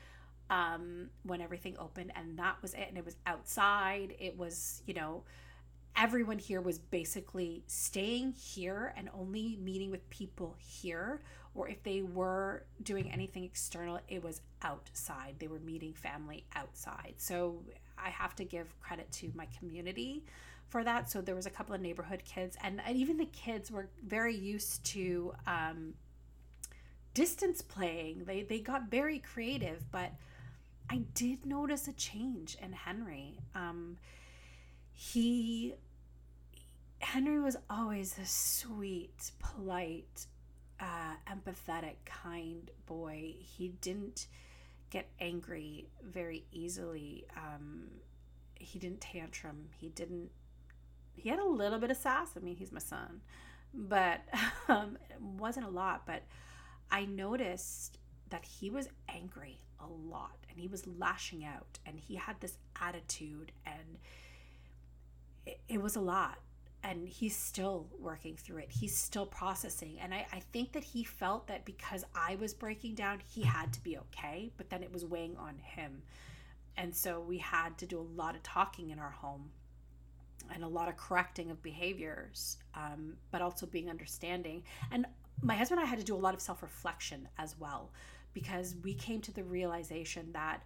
um, 0.52 1.10
when 1.24 1.42
everything 1.42 1.76
opened, 1.80 2.12
and 2.16 2.38
that 2.38 2.62
was 2.62 2.74
it. 2.76 2.86
And 2.90 2.98
it 2.98 3.06
was 3.06 3.16
outside. 3.26 4.14
It 4.20 4.38
was, 4.38 4.84
you 4.86 4.94
know, 4.94 5.24
everyone 5.96 6.38
here 6.38 6.62
was 6.62 6.78
basically 6.78 7.64
staying 7.68 8.34
here 8.34 8.94
and 8.98 9.10
only 9.18 9.58
meeting 9.64 9.90
with 9.90 10.08
people 10.12 10.56
here. 10.60 11.22
Or 11.56 11.68
if 11.68 11.82
they 11.84 12.02
were 12.02 12.66
doing 12.84 13.12
anything 13.12 13.44
external, 13.44 14.00
it 14.08 14.24
was 14.24 14.42
outside. 14.62 15.36
They 15.40 15.48
were 15.48 15.60
meeting 15.60 15.94
family 15.94 16.46
outside. 16.56 17.16
So 17.18 17.64
I 17.98 18.10
have 18.10 18.36
to 18.36 18.44
give 18.44 18.80
credit 18.82 19.12
to 19.14 19.32
my 19.34 19.48
community 19.58 20.24
for 20.68 20.84
that. 20.84 21.10
So 21.10 21.22
there 21.22 21.36
was 21.36 21.46
a 21.46 21.50
couple 21.50 21.76
of 21.76 21.82
neighborhood 21.82 22.24
kids, 22.26 22.58
and, 22.62 22.82
and 22.86 22.98
even 22.98 23.18
the 23.18 23.26
kids 23.26 23.72
were 23.72 23.88
very 24.06 24.36
used 24.36 24.84
to 24.86 25.34
um, 25.48 25.94
distance 27.14 27.62
playing. 27.62 28.24
They 28.26 28.44
they 28.44 28.60
got 28.60 28.90
very 28.90 29.20
creative, 29.20 29.84
but 29.92 30.14
I 30.92 31.04
did 31.14 31.46
notice 31.46 31.88
a 31.88 31.94
change 31.94 32.58
in 32.62 32.74
Henry. 32.74 33.40
Um, 33.56 33.98
he 34.92 35.74
Henry 37.00 37.40
was 37.40 37.56
always 37.70 38.20
a 38.20 38.26
sweet, 38.26 39.32
polite, 39.40 40.28
uh, 40.82 41.16
empathetic, 41.32 41.96
kind 42.04 42.70
boy. 42.88 43.36
He 43.40 43.70
didn't 43.70 44.28
get 44.90 45.08
angry 45.22 45.88
very 46.04 46.44
easily. 46.52 47.26
Um, 47.38 47.88
he 48.56 48.78
didn't 48.78 49.00
tantrum. 49.00 49.70
He 49.78 49.88
didn't. 49.88 50.30
He 51.16 51.30
had 51.30 51.40
a 51.40 51.48
little 51.48 51.80
bit 51.80 51.92
of 51.92 51.98
sass. 51.98 52.32
I 52.36 52.42
mean, 52.42 52.58
he's 52.58 52.74
my 52.74 52.80
son, 52.80 53.22
but 53.74 54.20
um, 54.68 54.98
it 55.10 55.22
wasn't 55.22 55.68
a 55.68 55.70
lot. 55.70 56.06
But 56.06 56.24
I 56.92 57.06
noticed 57.06 57.98
that 58.30 58.44
he 58.44 58.70
was 58.70 58.90
angry 59.08 59.62
a 59.80 59.88
lot 59.88 60.41
and 60.52 60.60
he 60.60 60.68
was 60.68 60.86
lashing 60.86 61.44
out 61.44 61.80
and 61.86 62.00
he 62.00 62.16
had 62.16 62.40
this 62.40 62.58
attitude 62.80 63.52
and 63.66 63.98
it, 65.46 65.60
it 65.68 65.82
was 65.82 65.96
a 65.96 66.02
lot. 66.02 66.38
And 66.84 67.08
he's 67.08 67.36
still 67.36 67.86
working 68.00 68.36
through 68.36 68.58
it. 68.58 68.72
He's 68.72 68.98
still 68.98 69.28
processing. 69.28 70.00
And 70.02 70.16
I, 70.16 70.26
I 70.34 70.42
think 70.52 70.72
that 70.72 70.84
he 70.84 71.04
felt 71.04 71.46
that 71.48 71.64
because 71.64 72.04
i 72.16 72.36
was 72.38 72.56
breaking 72.56 72.96
down 72.96 73.20
he 73.24 73.44
had 73.44 73.72
to 73.74 73.84
be 73.84 74.00
okay 74.00 74.52
but 74.58 74.72
then 74.72 74.82
it 74.82 74.92
was 74.92 75.06
weighing 75.06 75.38
on 75.38 75.56
him. 75.60 76.02
And 76.78 76.96
so 76.96 77.20
we 77.20 77.38
had 77.38 77.78
to 77.80 77.86
do 77.86 78.00
a 78.00 78.08
lot 78.20 78.36
of 78.36 78.44
talking 78.44 78.90
in 78.90 79.00
our 79.00 79.12
home 79.12 79.52
and 80.54 80.64
a 80.64 80.68
lot 80.68 80.90
of 80.90 80.98
correcting 80.98 81.52
of 81.52 81.62
behaviors 81.62 82.58
um, 82.76 83.14
but 83.30 83.42
also 83.42 83.66
being 83.66 83.90
understanding. 83.90 84.64
And 84.92 85.06
my 85.42 85.56
husband 85.56 85.80
and 85.80 85.88
I 85.88 85.90
had 85.90 86.00
to 86.00 86.06
do 86.06 86.16
a 86.16 86.18
lot 86.18 86.34
of 86.34 86.42
self 86.42 86.62
reflection 86.62 87.28
as 87.38 87.56
well 87.60 87.92
because 88.34 88.76
we 88.84 88.94
came 88.94 89.22
to 89.22 89.34
the 89.34 89.44
realization 89.44 90.32
that 90.34 90.64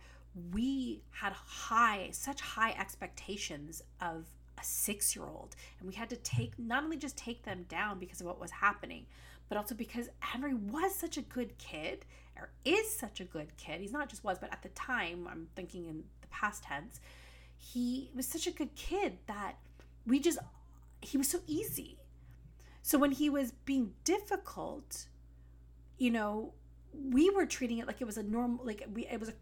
we 0.52 1.02
had 1.12 1.34
high, 1.34 2.10
such 2.12 2.42
high 2.42 2.72
expectations 2.72 3.82
of 4.02 4.26
a 4.58 4.64
six 4.64 5.16
year 5.16 5.26
old. 5.26 5.56
And 5.80 5.88
we 5.88 5.96
had 5.96 6.10
to 6.10 6.18
take, 6.18 6.58
not 6.60 6.84
only 6.84 6.98
just 6.98 7.18
take 7.18 7.44
them 7.44 7.66
down 7.70 8.00
because 8.00 8.22
of 8.22 8.28
what 8.28 8.40
was 8.40 8.52
happening, 8.52 9.06
but 9.48 9.58
also 9.58 9.76
because 9.76 10.10
Henry 10.20 10.54
was 10.54 10.94
such 10.96 11.18
a 11.18 11.22
good 11.22 11.58
kid, 11.58 12.06
or 12.38 12.50
is 12.66 12.90
such 12.90 13.20
a 13.20 13.26
good 13.26 13.56
kid. 13.58 13.80
He's 13.80 13.94
not 13.94 14.10
just 14.10 14.24
was, 14.24 14.40
but 14.40 14.52
at 14.52 14.62
the 14.62 14.70
time, 14.70 15.28
I'm 15.30 15.48
thinking 15.56 15.86
in 15.86 16.04
the 16.22 16.28
past 16.28 16.64
tense, 16.64 17.00
he 17.58 18.12
was 18.16 18.28
such 18.28 18.48
a 18.48 18.52
good 18.52 18.76
kid 18.76 19.18
that 19.28 19.56
we 20.06 20.20
just, 20.20 20.40
he 21.02 21.18
was 21.18 21.30
so 21.30 21.40
easy 21.48 21.98
so 22.86 23.00
when 23.00 23.14
he 23.14 23.32
was 23.32 23.52
being 23.52 23.94
difficult, 24.04 25.08
you 25.98 26.12
know, 26.12 26.54
we 27.10 27.30
were 27.30 27.46
treating 27.46 27.78
it 27.80 27.88
like 27.88 28.02
it 28.02 28.06
was 28.06 28.18
a 28.18 28.24
normal 28.24 28.66
like 28.66 28.86
we 28.94 29.08
it 29.08 29.20
was 29.20 29.30
a 29.30 29.34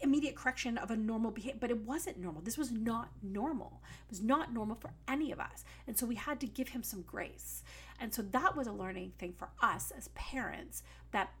immediate 0.00 0.34
correction 0.34 0.78
of 0.78 0.90
a 0.90 0.96
normal 0.96 1.30
behavior 1.30 1.58
but 1.60 1.70
it 1.70 1.78
wasn't 1.78 2.18
normal. 2.18 2.42
This 2.42 2.58
was 2.58 2.70
not 2.70 3.10
normal. 3.22 3.80
It 4.06 4.10
was 4.10 4.22
not 4.22 4.52
normal 4.52 4.76
for 4.76 4.90
any 5.08 5.32
of 5.32 5.40
us. 5.40 5.64
And 5.86 5.96
so 5.96 6.06
we 6.06 6.16
had 6.16 6.40
to 6.40 6.46
give 6.46 6.68
him 6.68 6.82
some 6.82 7.02
grace. 7.02 7.62
And 8.00 8.12
so 8.12 8.22
that 8.22 8.56
was 8.56 8.66
a 8.66 8.72
learning 8.72 9.12
thing 9.18 9.34
for 9.36 9.48
us 9.62 9.92
as 9.96 10.08
parents 10.08 10.82
that 11.12 11.32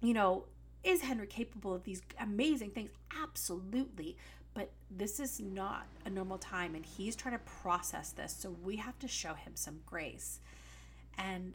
you 0.00 0.14
know 0.14 0.44
is 0.82 1.00
henry 1.00 1.26
capable 1.26 1.74
of 1.74 1.84
these 1.84 2.02
amazing 2.20 2.70
things? 2.70 2.90
Absolutely. 3.22 4.16
But 4.52 4.70
this 4.90 5.18
is 5.18 5.40
not 5.40 5.86
a 6.04 6.10
normal 6.10 6.38
time 6.38 6.74
and 6.74 6.86
he's 6.86 7.16
trying 7.16 7.36
to 7.36 7.44
process 7.44 8.10
this. 8.10 8.36
So 8.38 8.54
we 8.62 8.76
have 8.76 8.98
to 9.00 9.08
show 9.08 9.34
him 9.34 9.52
some 9.56 9.80
grace. 9.84 10.40
And 11.18 11.54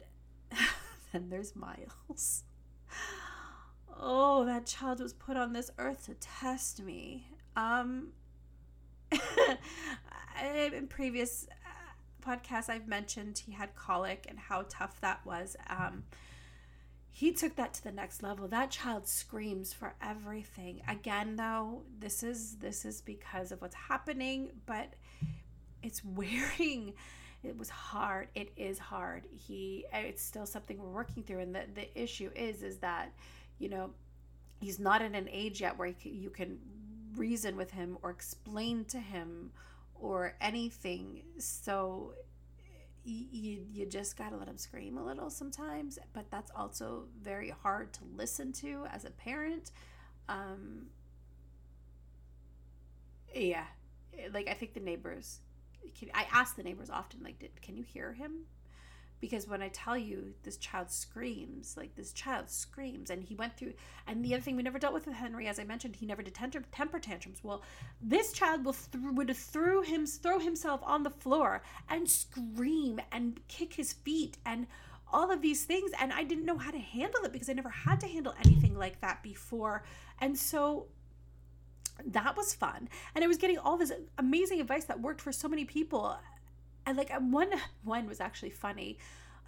then 1.12 1.30
there's 1.30 1.56
Miles. 1.56 2.44
Oh, 4.02 4.46
that 4.46 4.64
child 4.64 5.00
was 5.00 5.12
put 5.12 5.36
on 5.36 5.52
this 5.52 5.70
earth 5.78 6.06
to 6.06 6.14
test 6.14 6.82
me. 6.82 7.26
Um, 7.54 8.08
in 10.42 10.86
previous 10.88 11.46
podcast, 12.26 12.70
I've 12.70 12.88
mentioned 12.88 13.42
he 13.44 13.52
had 13.52 13.74
colic 13.74 14.24
and 14.26 14.38
how 14.38 14.64
tough 14.70 14.98
that 15.02 15.20
was. 15.26 15.54
Um, 15.68 16.04
he 17.10 17.32
took 17.32 17.56
that 17.56 17.74
to 17.74 17.84
the 17.84 17.92
next 17.92 18.22
level. 18.22 18.48
That 18.48 18.70
child 18.70 19.06
screams 19.06 19.74
for 19.74 19.92
everything. 20.00 20.80
Again, 20.88 21.36
though, 21.36 21.82
this 21.98 22.22
is 22.22 22.56
this 22.56 22.86
is 22.86 23.02
because 23.02 23.52
of 23.52 23.60
what's 23.60 23.74
happening, 23.74 24.52
but 24.64 24.94
it's 25.82 26.02
wearing 26.16 26.94
it 27.42 27.56
was 27.56 27.70
hard 27.70 28.28
it 28.34 28.52
is 28.56 28.78
hard 28.78 29.24
he 29.30 29.86
it's 29.94 30.22
still 30.22 30.44
something 30.44 30.78
we're 30.78 30.90
working 30.90 31.22
through 31.22 31.38
and 31.38 31.54
the, 31.54 31.62
the 31.74 32.00
issue 32.02 32.30
is 32.36 32.62
is 32.62 32.76
that 32.78 33.10
you 33.60 33.68
know 33.68 33.90
he's 34.60 34.80
not 34.80 35.00
in 35.00 35.14
an 35.14 35.28
age 35.30 35.60
yet 35.60 35.78
where 35.78 35.94
you 36.02 36.30
can 36.30 36.58
reason 37.16 37.56
with 37.56 37.70
him 37.70 37.96
or 38.02 38.10
explain 38.10 38.84
to 38.86 38.98
him 38.98 39.52
or 39.94 40.34
anything. 40.40 41.22
So 41.38 42.14
you, 43.04 43.64
you 43.72 43.86
just 43.86 44.16
got 44.16 44.30
to 44.30 44.36
let 44.36 44.48
him 44.48 44.58
scream 44.58 44.98
a 44.98 45.04
little 45.04 45.30
sometimes, 45.30 45.98
but 46.12 46.30
that's 46.30 46.50
also 46.54 47.04
very 47.22 47.50
hard 47.50 47.92
to 47.94 48.00
listen 48.16 48.52
to 48.52 48.86
as 48.92 49.04
a 49.04 49.10
parent. 49.10 49.70
Um, 50.28 50.86
yeah, 53.34 53.64
like 54.32 54.48
I 54.48 54.54
think 54.54 54.74
the 54.74 54.80
neighbors, 54.80 55.40
I 56.14 56.26
ask 56.30 56.56
the 56.56 56.62
neighbors 56.62 56.90
often, 56.90 57.22
like, 57.22 57.38
did, 57.38 57.62
can 57.62 57.76
you 57.76 57.82
hear 57.82 58.12
him? 58.12 58.44
Because 59.20 59.46
when 59.46 59.62
I 59.62 59.68
tell 59.68 59.98
you 59.98 60.34
this 60.42 60.56
child 60.56 60.90
screams, 60.90 61.76
like 61.76 61.94
this 61.94 62.12
child 62.12 62.48
screams, 62.48 63.10
and 63.10 63.22
he 63.22 63.34
went 63.34 63.56
through, 63.56 63.74
and 64.06 64.24
the 64.24 64.34
other 64.34 64.42
thing 64.42 64.56
we 64.56 64.62
never 64.62 64.78
dealt 64.78 64.94
with 64.94 65.06
with 65.06 65.14
Henry, 65.14 65.46
as 65.46 65.58
I 65.58 65.64
mentioned, 65.64 65.96
he 65.96 66.06
never 66.06 66.22
did 66.22 66.34
temper, 66.34 66.62
temper 66.72 66.98
tantrums. 66.98 67.40
Well, 67.42 67.62
this 68.00 68.32
child 68.32 68.64
will 68.64 68.74
th- 68.74 69.04
would 69.12 69.34
throw 69.36 69.82
him 69.82 70.06
throw 70.06 70.38
himself 70.38 70.80
on 70.84 71.02
the 71.02 71.10
floor 71.10 71.62
and 71.88 72.08
scream 72.08 73.00
and 73.12 73.40
kick 73.48 73.74
his 73.74 73.92
feet 73.92 74.38
and 74.46 74.66
all 75.12 75.30
of 75.30 75.42
these 75.42 75.64
things, 75.64 75.90
and 76.00 76.12
I 76.12 76.22
didn't 76.22 76.44
know 76.44 76.58
how 76.58 76.70
to 76.70 76.78
handle 76.78 77.24
it 77.24 77.32
because 77.32 77.48
I 77.48 77.52
never 77.52 77.68
had 77.68 78.00
to 78.00 78.06
handle 78.06 78.34
anything 78.44 78.76
like 78.76 79.00
that 79.00 79.22
before, 79.22 79.82
and 80.20 80.38
so 80.38 80.86
that 82.06 82.34
was 82.34 82.54
fun 82.54 82.88
and 83.14 83.22
i 83.22 83.26
was 83.26 83.36
getting 83.36 83.58
all 83.58 83.76
this 83.76 83.92
amazing 84.16 84.58
advice 84.58 84.86
that 84.86 84.98
worked 84.98 85.20
for 85.20 85.32
so 85.32 85.46
many 85.46 85.66
people 85.66 86.16
and 86.86 86.96
like 86.96 87.10
one 87.18 87.50
one 87.84 88.06
was 88.06 88.20
actually 88.20 88.50
funny. 88.50 88.98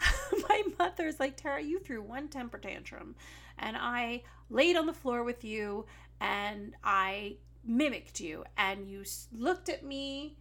My 0.48 0.62
mother's 0.78 1.20
like 1.20 1.36
tara 1.36 1.62
you 1.62 1.78
threw 1.78 2.02
one 2.02 2.28
temper 2.28 2.58
tantrum 2.58 3.14
and 3.58 3.76
i 3.78 4.22
laid 4.50 4.76
on 4.76 4.86
the 4.86 4.92
floor 4.92 5.22
with 5.22 5.44
you 5.44 5.84
and 6.20 6.74
i 6.82 7.36
mimicked 7.64 8.18
you 8.18 8.44
and 8.56 8.88
you 8.88 9.04
looked 9.36 9.68
at 9.68 9.84
me 9.84 10.36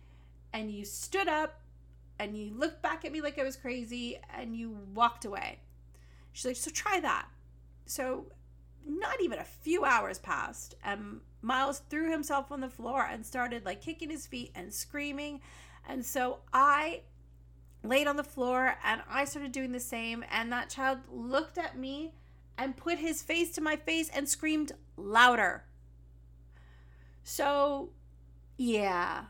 and 0.54 0.72
you 0.72 0.84
stood 0.84 1.28
up 1.28 1.62
and 2.18 2.38
you 2.38 2.54
looked 2.56 2.82
back 2.82 3.06
at 3.06 3.12
me 3.12 3.22
like 3.22 3.38
i 3.38 3.44
was 3.44 3.56
crazy 3.56 4.18
and 4.36 4.56
you 4.56 4.78
walked 4.94 5.26
away. 5.26 5.60
She's 6.34 6.46
like 6.46 6.56
so 6.56 6.72
try 6.72 7.00
that. 7.00 7.28
So 7.86 8.26
not 8.88 9.22
even 9.22 9.40
a 9.40 9.44
few 9.44 9.84
hours 9.86 10.18
passed 10.18 10.76
and 10.84 11.22
miles 11.42 11.80
threw 11.90 12.12
himself 12.12 12.52
on 12.52 12.62
the 12.62 12.70
floor 12.70 13.08
and 13.10 13.26
started 13.26 13.66
like 13.66 13.82
kicking 13.82 14.10
his 14.10 14.26
feet 14.28 14.52
and 14.56 14.74
screaming 14.74 15.42
and 15.88 16.06
so 16.06 16.40
I 16.54 17.02
laid 17.84 18.08
on 18.08 18.16
the 18.16 18.24
floor 18.24 18.76
and 18.84 19.02
I 19.10 19.26
started 19.26 19.52
doing 19.52 19.72
the 19.72 19.80
same. 19.80 20.24
And 20.32 20.52
that 20.52 20.70
child 20.70 21.00
looked 21.12 21.58
at 21.58 21.78
me 21.78 22.14
and 22.58 22.78
put 22.78 23.00
his 23.00 23.22
face 23.22 23.52
to 23.54 23.62
my 23.62 23.76
face 23.76 24.10
and 24.14 24.28
screamed 24.28 24.74
louder. 24.98 25.64
So, 27.24 27.90
yeah, 28.58 29.26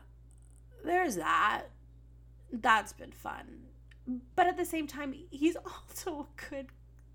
there's 0.84 1.16
that. 1.16 1.64
That's 2.52 2.92
been 2.92 3.12
fun. 3.12 3.66
But 4.34 4.46
at 4.46 4.56
the 4.56 4.64
same 4.64 4.86
time, 4.86 5.14
he's 5.30 5.56
also 5.66 6.26
a 6.26 6.50
good 6.50 6.66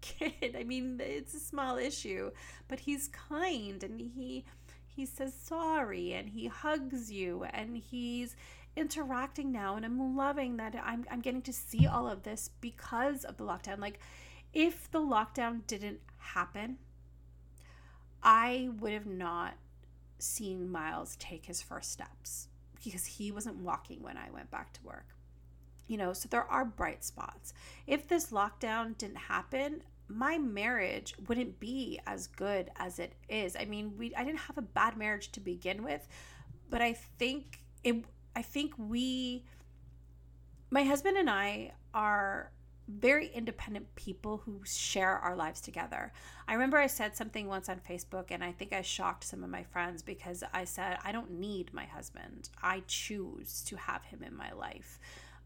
kid. 0.02 0.56
I 0.58 0.64
mean, 0.64 1.00
it's 1.04 1.34
a 1.34 1.40
small 1.40 1.78
issue, 1.78 2.32
but 2.68 2.80
he's 2.80 3.10
kind 3.10 3.84
and 3.84 4.00
he 4.00 4.46
he 4.88 5.06
says 5.06 5.32
sorry 5.32 6.14
and 6.14 6.30
he 6.30 6.48
hugs 6.48 7.12
you 7.12 7.44
and 7.54 7.78
he's 7.78 8.36
interacting 8.78 9.52
now 9.52 9.76
and 9.76 9.86
I'm 9.86 10.16
loving 10.16 10.58
that 10.58 10.76
I'm 10.84 11.06
I'm 11.10 11.20
getting 11.20 11.42
to 11.44 11.54
see 11.54 11.88
all 11.88 12.08
of 12.08 12.24
this 12.24 12.52
because 12.62 13.26
of 13.26 13.38
the 13.38 13.44
lockdown. 13.44 13.80
Like 13.80 14.00
if 14.54 14.90
the 14.92 15.00
lockdown 15.00 15.66
didn't 15.68 16.00
happen, 16.18 16.78
I 18.22 18.70
would 18.80 18.94
have 18.94 19.08
not 19.08 19.56
seen 20.20 20.70
Miles 20.72 21.16
take 21.18 21.46
his 21.46 21.62
first 21.62 21.92
steps 21.92 22.48
because 22.84 23.06
he 23.06 23.32
wasn't 23.32 23.58
walking 23.58 24.02
when 24.02 24.18
I 24.18 24.30
went 24.32 24.52
back 24.52 24.74
to 24.74 24.84
work. 24.84 25.08
You 25.88 25.98
know, 25.98 26.14
so 26.14 26.28
there 26.30 26.50
are 26.50 26.66
bright 26.66 27.04
spots. 27.04 27.54
If 27.88 28.08
this 28.08 28.32
lockdown 28.32 28.98
didn't 28.98 29.18
happen, 29.18 29.84
my 30.08 30.38
marriage 30.38 31.16
wouldn't 31.28 31.60
be 31.60 32.00
as 32.06 32.28
good 32.28 32.70
as 32.78 33.00
it 33.00 33.14
is. 33.30 33.56
I 33.60 33.66
mean, 33.66 33.94
we 33.98 34.14
I 34.16 34.24
didn't 34.24 34.40
have 34.40 34.58
a 34.58 34.62
bad 34.62 34.98
marriage 34.98 35.32
to 35.34 35.40
begin 35.40 35.84
with, 35.84 36.08
but 36.70 36.82
I 36.82 36.94
think 36.94 37.60
it 37.84 38.06
I 38.38 38.44
think 38.44 38.74
we, 38.78 39.46
my 40.70 40.84
husband 40.84 41.18
and 41.18 41.28
I, 41.28 41.72
are 41.92 42.52
very 42.88 43.30
independent 43.34 43.96
people 43.96 44.38
who 44.46 44.62
share 44.64 45.18
our 45.18 45.36
lives 45.36 45.60
together. 45.60 46.14
I 46.48 46.54
remember 46.54 46.78
I 46.78 46.86
said 46.86 47.18
something 47.18 47.48
once 47.48 47.68
on 47.68 47.80
Facebook, 47.80 48.26
and 48.30 48.44
I 48.44 48.52
think 48.52 48.74
I 48.74 48.84
shocked 48.84 49.24
some 49.24 49.44
of 49.44 49.50
my 49.50 49.64
friends 49.64 50.04
because 50.04 50.44
I 50.54 50.66
said, 50.66 51.00
I 51.04 51.12
don't 51.12 51.32
need 51.32 51.74
my 51.74 51.86
husband. 51.86 52.50
I 52.62 52.84
choose 52.86 53.64
to 53.64 53.76
have 53.76 54.04
him 54.04 54.22
in 54.22 54.38
my 54.38 54.52
life. 54.52 55.00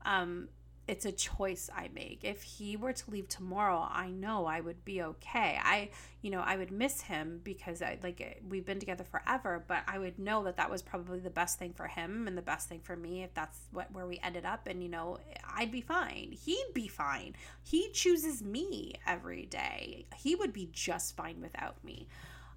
Um, 0.03 0.49
it's 0.91 1.05
a 1.05 1.11
choice 1.13 1.69
I 1.73 1.89
make. 1.95 2.19
If 2.23 2.43
he 2.43 2.75
were 2.75 2.91
to 2.91 3.11
leave 3.11 3.29
tomorrow, 3.29 3.87
I 3.89 4.09
know 4.09 4.45
I 4.45 4.59
would 4.59 4.83
be 4.83 5.01
okay. 5.01 5.57
I, 5.63 5.91
you 6.21 6.29
know, 6.29 6.41
I 6.41 6.57
would 6.57 6.69
miss 6.69 6.99
him 6.99 7.39
because 7.45 7.81
I 7.81 7.97
like 8.03 8.41
we've 8.49 8.65
been 8.65 8.81
together 8.81 9.05
forever, 9.05 9.63
but 9.65 9.83
I 9.87 9.99
would 9.99 10.19
know 10.19 10.43
that 10.43 10.57
that 10.57 10.69
was 10.69 10.81
probably 10.81 11.21
the 11.21 11.29
best 11.29 11.57
thing 11.57 11.71
for 11.71 11.87
him 11.87 12.27
and 12.27 12.37
the 12.37 12.41
best 12.41 12.67
thing 12.67 12.81
for 12.81 12.97
me 12.97 13.23
if 13.23 13.33
that's 13.33 13.57
what 13.71 13.89
where 13.93 14.05
we 14.05 14.19
ended 14.21 14.43
up 14.43 14.67
and 14.67 14.83
you 14.83 14.89
know, 14.89 15.17
I'd 15.55 15.71
be 15.71 15.79
fine. 15.79 16.35
He'd 16.43 16.73
be 16.73 16.89
fine. 16.89 17.35
He 17.63 17.89
chooses 17.93 18.43
me 18.43 18.95
every 19.07 19.45
day. 19.45 20.07
He 20.17 20.35
would 20.35 20.51
be 20.51 20.67
just 20.73 21.15
fine 21.15 21.39
without 21.39 21.81
me. 21.85 22.09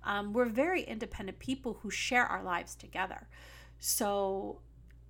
Um, 0.03 0.33
we're 0.33 0.47
very 0.47 0.83
independent 0.83 1.39
people 1.39 1.79
who 1.83 1.91
share 1.91 2.27
our 2.27 2.43
lives 2.43 2.75
together. 2.75 3.29
So, 3.79 4.59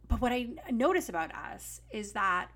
but 0.09 0.21
what 0.21 0.31
I 0.31 0.49
notice 0.71 1.09
about 1.09 1.35
us 1.35 1.81
is 1.91 2.13
that 2.13 2.51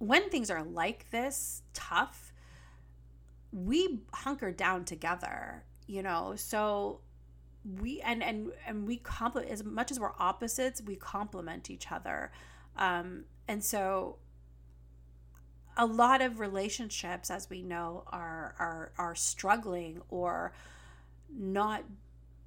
when 0.00 0.30
things 0.30 0.50
are 0.50 0.64
like 0.64 1.10
this 1.10 1.62
tough, 1.74 2.32
we 3.52 4.00
hunker 4.12 4.50
down 4.50 4.84
together, 4.84 5.64
you 5.86 6.02
know. 6.02 6.34
So 6.36 7.00
we 7.80 8.00
and 8.00 8.22
and 8.22 8.50
and 8.66 8.86
we 8.86 8.96
complement 8.96 9.52
as 9.52 9.62
much 9.62 9.90
as 9.90 10.00
we're 10.00 10.12
opposites, 10.18 10.82
we 10.82 10.96
complement 10.96 11.70
each 11.70 11.92
other. 11.92 12.32
Um, 12.76 13.24
and 13.46 13.62
so 13.62 14.16
a 15.76 15.84
lot 15.84 16.22
of 16.22 16.40
relationships, 16.40 17.30
as 17.30 17.50
we 17.50 17.62
know, 17.62 18.04
are 18.06 18.54
are 18.58 18.92
are 18.96 19.14
struggling 19.14 20.00
or 20.08 20.54
not 21.30 21.84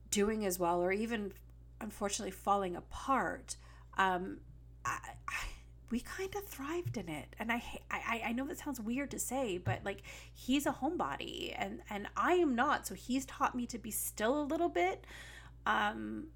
doing 0.09 0.43
as 0.43 0.57
well, 0.57 0.81
or 0.81 0.91
even 0.91 1.33
unfortunately 1.79 2.31
falling 2.31 2.75
apart. 2.75 3.57
Um, 3.95 4.39
I, 4.83 4.97
I 5.27 5.45
we 5.93 5.99
kind 5.99 6.34
of 6.36 6.43
thrived 6.43 6.97
in 6.97 7.08
it. 7.08 7.36
And 7.38 7.51
I, 7.51 7.62
I 7.91 8.23
i 8.25 8.32
know 8.32 8.47
that 8.47 8.58
sounds 8.58 8.82
weird 8.82 9.12
to 9.12 9.19
say 9.19 9.60
but 9.60 9.82
like 9.86 10.01
he's 10.34 10.65
a 10.65 10.71
homebody 10.71 11.53
and 11.56 11.82
and 11.91 12.08
i 12.17 12.34
am 12.34 12.56
not 12.56 12.88
so 12.88 12.95
he's 12.95 13.25
taught 13.27 13.53
me 13.53 13.67
to 13.67 13.77
be 13.77 13.91
still 13.91 14.41
a 14.41 14.47
little 14.53 14.69
bit. 14.69 15.06
Um 15.67 16.29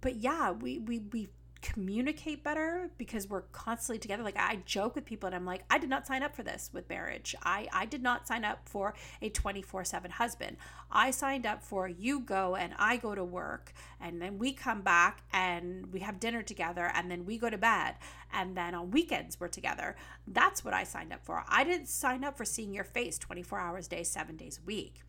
but 0.00 0.14
yeah 0.16 0.52
we 0.52 0.78
we 0.78 1.00
we 1.12 1.28
communicate 1.60 2.44
better 2.44 2.90
because 2.98 3.28
we're 3.28 3.42
constantly 3.52 3.98
together. 3.98 4.22
Like 4.22 4.38
i 4.38 4.60
joke 4.64 4.94
with 4.94 5.04
people 5.04 5.26
and 5.26 5.34
i'm 5.34 5.44
like 5.44 5.64
i 5.70 5.78
did 5.78 5.90
not 5.90 6.06
sign 6.06 6.22
up 6.22 6.34
for 6.34 6.42
this 6.42 6.70
with 6.72 6.88
marriage. 6.88 7.34
I 7.42 7.68
i 7.72 7.84
did 7.86 8.02
not 8.02 8.26
sign 8.26 8.44
up 8.44 8.68
for 8.68 8.94
a 9.20 9.30
24/7 9.30 10.10
husband. 10.10 10.56
I 10.90 11.10
signed 11.10 11.46
up 11.46 11.62
for 11.62 11.88
you 11.88 12.20
go 12.20 12.56
and 12.56 12.74
i 12.78 12.96
go 12.96 13.14
to 13.14 13.24
work 13.24 13.72
and 14.00 14.20
then 14.22 14.38
we 14.38 14.52
come 14.52 14.82
back 14.82 15.22
and 15.32 15.92
we 15.92 16.00
have 16.00 16.20
dinner 16.20 16.42
together 16.42 16.90
and 16.94 17.10
then 17.10 17.24
we 17.24 17.38
go 17.38 17.50
to 17.50 17.58
bed 17.58 17.96
and 18.32 18.56
then 18.56 18.74
on 18.74 18.90
weekends 18.90 19.40
we're 19.40 19.48
together. 19.48 19.96
That's 20.26 20.64
what 20.64 20.74
i 20.74 20.84
signed 20.84 21.12
up 21.12 21.24
for. 21.24 21.44
I 21.48 21.64
didn't 21.64 21.88
sign 21.88 22.24
up 22.24 22.36
for 22.36 22.44
seeing 22.44 22.72
your 22.72 22.84
face 22.84 23.18
24 23.18 23.58
hours 23.58 23.86
a 23.86 23.90
day 23.90 24.02
7 24.04 24.36
days 24.36 24.60
a 24.62 24.66
week 24.66 25.02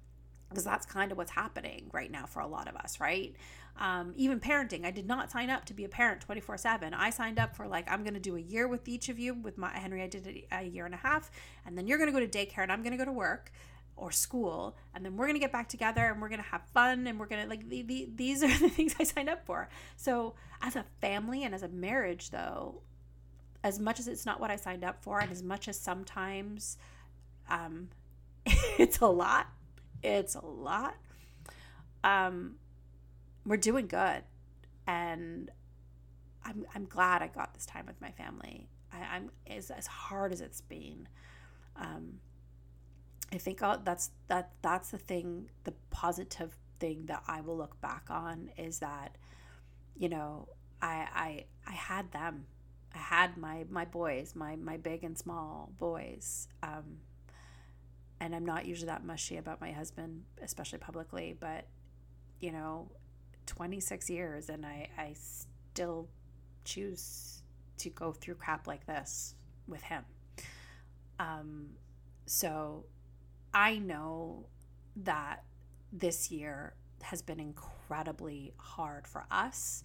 because 0.50 0.64
that's 0.64 0.86
kind 0.86 1.12
of 1.12 1.18
what's 1.18 1.32
happening 1.32 1.90
right 1.94 2.12
now 2.12 2.26
for 2.26 2.40
a 2.40 2.48
lot 2.48 2.68
of 2.68 2.76
us, 2.76 3.00
right? 3.00 3.36
Um, 3.80 4.14
even 4.18 4.42
parenting, 4.42 4.84
I 4.84 4.92
did 4.92 5.08
not 5.08 5.32
sign 5.32 5.50
up 5.50 5.64
to 5.66 5.74
be 5.74 5.86
a 5.86 5.90
parent 5.90 6.20
24 6.22 6.58
7. 6.58 6.94
I 6.94 7.10
signed 7.10 7.40
up 7.40 7.56
for 7.56 7.66
like, 7.66 7.90
I'm 7.90 8.04
going 8.04 8.14
to 8.14 8.20
do 8.20 8.36
a 8.36 8.42
year 8.42 8.68
with 8.68 8.88
each 8.90 9.08
of 9.08 9.18
you. 9.18 9.34
With 9.34 9.58
my 9.58 9.70
Henry, 9.70 10.04
I 10.04 10.08
did 10.08 10.44
a 10.52 10.64
year 10.64 10.86
and 10.86 10.94
a 10.94 10.98
half. 10.98 11.32
And 11.66 11.78
then 11.78 11.88
you're 11.88 11.98
going 11.98 12.14
to 12.14 12.20
go 12.20 12.26
to 12.26 12.28
daycare 12.28 12.64
and 12.64 12.72
I'm 12.72 12.84
going 12.84 12.92
to 12.92 12.98
go 12.98 13.06
to 13.06 13.12
work 13.12 13.54
or 13.96 14.12
school. 14.12 14.76
And 14.94 15.06
then 15.06 15.16
we're 15.16 15.28
going 15.28 15.36
to 15.36 15.40
get 15.40 15.54
back 15.54 15.70
together 15.70 16.06
and 16.06 16.22
we're 16.22 16.28
going 16.28 16.42
to 16.42 16.50
have 16.50 16.64
fun. 16.74 17.08
And 17.08 17.18
we're 17.18 17.26
going 17.26 17.42
to 17.42 17.50
like, 17.50 17.70
the, 17.70 17.82
the, 17.84 18.10
these 18.14 18.44
are 18.44 18.48
the 18.48 18.70
things 18.70 18.96
I 19.00 19.04
signed 19.04 19.30
up 19.30 19.46
for. 19.46 19.70
So 19.96 20.36
as 20.62 20.76
a 20.76 20.84
family 21.00 21.46
and 21.46 21.56
as 21.56 21.64
a 21.64 21.70
marriage, 21.70 22.32
though, 22.32 22.82
as 23.64 23.80
much 23.80 23.98
as 24.00 24.10
it's 24.10 24.26
not 24.26 24.42
what 24.42 24.52
I 24.52 24.58
signed 24.58 24.84
up 24.84 25.02
for, 25.02 25.20
and 25.20 25.32
as 25.32 25.44
much 25.44 25.68
as 25.70 25.80
sometimes 25.80 26.78
um, 27.50 27.90
it's 28.46 29.00
a 29.00 29.08
lot, 29.08 29.48
it's 30.04 30.36
a 30.36 30.46
lot. 30.46 30.96
Um, 32.04 32.56
we're 33.46 33.58
doing 33.58 33.88
good, 33.88 34.24
and 34.88 35.52
I'm 36.44 36.66
I'm 36.76 36.86
glad 36.86 37.22
I 37.22 37.28
got 37.28 37.54
this 37.54 37.66
time 37.66 37.86
with 37.86 38.00
my 38.02 38.12
family. 38.12 38.70
I, 38.92 39.18
am 39.18 39.32
as 39.48 39.72
as 39.72 39.88
hard 39.88 40.32
as 40.32 40.42
it's 40.42 40.62
been. 40.62 41.08
Um, 41.76 42.20
I 43.32 43.38
think 43.38 43.62
I'll, 43.62 43.80
that's 43.80 44.12
that 44.28 44.52
that's 44.62 44.92
the 44.92 44.98
thing, 44.98 45.50
the 45.64 45.74
positive 45.90 46.58
thing 46.80 47.06
that 47.08 47.24
I 47.28 47.42
will 47.42 47.58
look 47.58 47.80
back 47.82 48.06
on 48.10 48.50
is 48.58 48.80
that, 48.80 49.18
you 49.96 50.10
know, 50.10 50.50
I 50.82 51.08
I 51.14 51.46
I 51.68 51.74
had 51.74 52.12
them. 52.12 52.46
I 52.94 52.98
had 52.98 53.38
my 53.38 53.66
my 53.70 53.86
boys, 53.86 54.36
my 54.36 54.56
my 54.56 54.78
big 54.78 55.04
and 55.04 55.18
small 55.18 55.72
boys. 55.78 56.48
Um, 56.64 57.00
and 58.20 58.36
I'm 58.36 58.46
not 58.46 58.66
usually 58.66 58.88
that 58.88 59.06
mushy 59.06 59.38
about 59.38 59.62
my 59.62 59.72
husband, 59.72 60.24
especially 60.42 60.80
publicly, 60.80 61.38
but 61.40 61.68
you 62.40 62.52
know, 62.52 62.92
26 63.50 64.10
years 64.10 64.50
and 64.50 64.66
I 64.66 64.88
I 64.98 65.16
still 65.16 66.08
choose 66.64 67.42
to 67.80 67.90
go 67.90 68.12
through 68.12 68.36
crap 68.36 68.68
like 68.68 68.86
this 68.86 69.36
with 69.68 69.82
him. 69.82 70.04
Um, 71.20 71.70
so 72.26 72.86
I 73.54 73.80
know 73.80 74.46
that 74.96 75.44
this 75.92 76.32
year 76.32 76.74
has 77.02 77.22
been 77.22 77.40
incredibly 77.40 78.54
hard 78.58 79.08
for 79.08 79.26
us. 79.32 79.84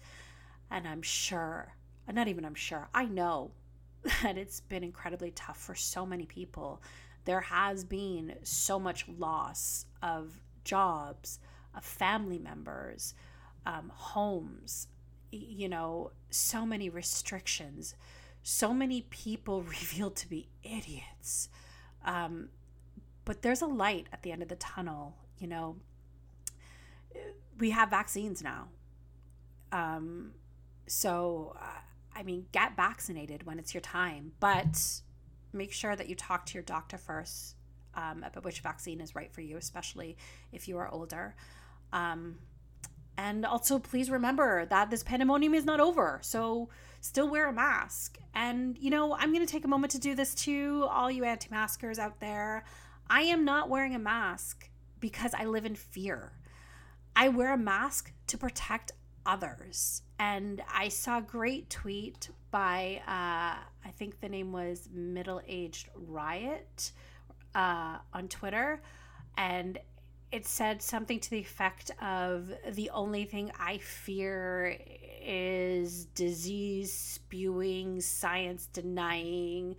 And 0.69 0.87
I'm 0.87 1.01
sure, 1.01 1.73
not 2.11 2.27
even 2.27 2.45
I'm 2.45 2.55
sure, 2.55 2.87
I 2.93 3.05
know 3.05 3.51
that 4.23 4.37
it's 4.37 4.59
been 4.59 4.83
incredibly 4.83 5.31
tough 5.31 5.57
for 5.57 5.75
so 5.75 6.05
many 6.05 6.25
people. 6.25 6.81
There 7.25 7.41
has 7.41 7.83
been 7.83 8.35
so 8.43 8.79
much 8.79 9.07
loss 9.07 9.85
of 10.03 10.39
jobs, 10.63 11.39
of 11.75 11.83
family 11.83 12.37
members, 12.39 13.15
um, 13.65 13.91
homes, 13.93 14.87
you 15.31 15.67
know, 15.67 16.11
so 16.29 16.65
many 16.65 16.89
restrictions, 16.89 17.95
so 18.43 18.73
many 18.73 19.01
people 19.01 19.61
revealed 19.63 20.15
to 20.17 20.29
be 20.29 20.49
idiots. 20.63 21.49
Um, 22.05 22.49
but 23.25 23.41
there's 23.41 23.61
a 23.61 23.67
light 23.67 24.07
at 24.13 24.21
the 24.21 24.31
end 24.31 24.43
of 24.43 24.49
the 24.49 24.55
tunnel, 24.55 25.15
you 25.39 25.47
know. 25.47 25.77
We 27.57 27.71
have 27.71 27.89
vaccines 27.89 28.43
now. 28.43 28.67
Um, 29.71 30.33
so, 30.87 31.55
uh, 31.59 31.79
I 32.15 32.23
mean, 32.23 32.45
get 32.51 32.75
vaccinated 32.75 33.43
when 33.43 33.57
it's 33.57 33.73
your 33.73 33.81
time, 33.81 34.33
but 34.39 35.01
make 35.51 35.71
sure 35.71 35.95
that 35.95 36.07
you 36.07 36.15
talk 36.15 36.45
to 36.47 36.53
your 36.53 36.63
doctor 36.63 36.97
first 36.97 37.55
um, 37.95 38.23
about 38.23 38.43
which 38.43 38.59
vaccine 38.59 39.01
is 39.01 39.15
right 39.15 39.31
for 39.33 39.41
you, 39.41 39.57
especially 39.57 40.17
if 40.51 40.67
you 40.67 40.77
are 40.77 40.87
older. 40.89 41.35
Um, 41.91 42.37
and 43.17 43.45
also, 43.45 43.79
please 43.79 44.09
remember 44.09 44.65
that 44.65 44.89
this 44.89 45.03
pandemonium 45.03 45.53
is 45.53 45.65
not 45.65 45.79
over. 45.79 46.19
So, 46.21 46.69
still 47.01 47.29
wear 47.29 47.47
a 47.47 47.53
mask. 47.53 48.17
And, 48.33 48.77
you 48.77 48.89
know, 48.89 49.15
I'm 49.15 49.31
going 49.33 49.45
to 49.45 49.51
take 49.51 49.63
a 49.63 49.69
moment 49.69 49.91
to 49.91 49.99
do 49.99 50.15
this 50.15 50.35
to 50.35 50.87
all 50.89 51.09
you 51.09 51.23
anti 51.23 51.49
maskers 51.49 51.99
out 51.99 52.19
there. 52.19 52.65
I 53.09 53.21
am 53.21 53.45
not 53.45 53.69
wearing 53.69 53.95
a 53.95 53.99
mask 53.99 54.69
because 54.99 55.33
I 55.33 55.45
live 55.45 55.65
in 55.65 55.75
fear. 55.75 56.33
I 57.15 57.29
wear 57.29 57.53
a 57.53 57.57
mask 57.57 58.11
to 58.27 58.37
protect 58.37 58.91
others. 59.25 60.01
And 60.19 60.61
I 60.73 60.89
saw 60.89 61.19
a 61.19 61.21
great 61.21 61.69
tweet 61.69 62.29
by, 62.51 63.01
uh, 63.07 63.59
I 63.87 63.91
think 63.97 64.19
the 64.19 64.29
name 64.29 64.51
was 64.51 64.89
Middle 64.91 65.41
Aged 65.47 65.89
Riot 65.95 66.91
uh, 67.53 67.97
on 68.13 68.27
Twitter. 68.27 68.81
And 69.37 69.77
it 70.31 70.45
said 70.45 70.81
something 70.81 71.19
to 71.19 71.29
the 71.29 71.39
effect 71.39 71.91
of 72.01 72.51
the 72.71 72.89
only 72.89 73.25
thing 73.25 73.51
I 73.59 73.77
fear 73.77 74.77
is 75.25 76.05
disease 76.05 76.91
spewing, 76.91 78.01
science 78.01 78.67
denying. 78.67 79.75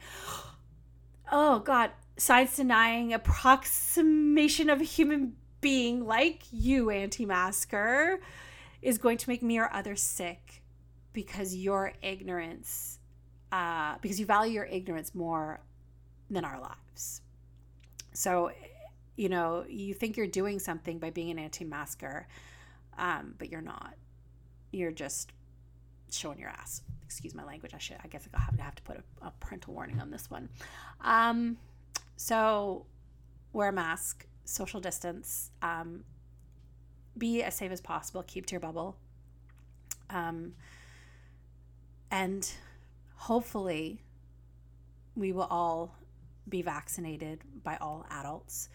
Oh, 1.31 1.59
God. 1.61 1.91
Science 2.17 2.57
denying 2.57 3.13
approximation 3.13 4.71
of 4.71 4.81
a 4.81 4.85
human 4.85 5.37
being 5.61 6.07
like 6.07 6.43
you, 6.51 6.91
anti 6.91 7.27
masker, 7.27 8.21
is 8.81 8.99
going 8.99 9.19
to 9.19 9.29
make 9.29 9.43
me 9.43 9.59
or 9.59 9.73
others 9.73 10.01
sick 10.01 10.63
because 11.13 11.55
your 11.55 11.93
ignorance, 12.03 12.99
uh, 13.53 13.97
because 14.01 14.21
you 14.21 14.27
value 14.27 14.55
your 14.55 14.65
ignorance 14.65 15.15
more 15.15 15.61
than 16.31 16.45
our 16.45 16.61
lives. 16.61 17.23
So 18.13 18.51
you 19.17 19.29
know, 19.29 19.65
you 19.69 19.95
think 19.95 20.17
you're 20.17 20.27
doing 20.27 20.59
something 20.59 20.99
by 20.99 21.11
being 21.11 21.31
an 21.31 21.39
anti-masker, 21.39 22.29
um, 22.99 23.35
but 23.39 23.51
you're 23.51 23.63
not. 23.63 23.95
You're 24.73 24.93
just 24.93 25.33
showing 26.11 26.39
your 26.39 26.51
ass. 26.51 26.83
Excuse 27.05 27.35
my 27.35 27.45
language. 27.45 27.73
I 27.75 27.79
should. 27.79 27.97
I 28.05 28.09
guess 28.09 28.29
I'll 28.35 28.41
have, 28.41 28.57
to, 28.57 28.63
have 28.63 28.75
to 28.75 28.83
put 28.83 28.99
a, 28.99 29.27
a 29.27 29.33
parental 29.41 29.73
warning 29.73 30.01
on 30.01 30.11
this 30.11 30.31
one. 30.31 30.49
Um, 31.01 31.57
so 32.17 32.85
wear 33.53 33.71
a 33.71 33.73
mask, 33.73 34.27
social 34.45 34.81
distance, 34.81 35.51
um, 35.63 36.05
be 37.17 37.43
as 37.43 37.55
safe 37.55 37.73
as 37.73 37.81
possible. 37.81 38.23
Keep 38.27 38.47
to 38.47 38.53
your 38.53 38.61
bubble, 38.61 38.97
um, 40.11 40.53
and 42.11 42.51
hopefully, 43.15 44.03
we 45.15 45.33
will 45.33 45.49
all 45.51 45.97
be 46.49 46.61
vaccinated 46.61 47.41
by 47.65 47.77
all 47.81 48.07
adults 48.11 48.69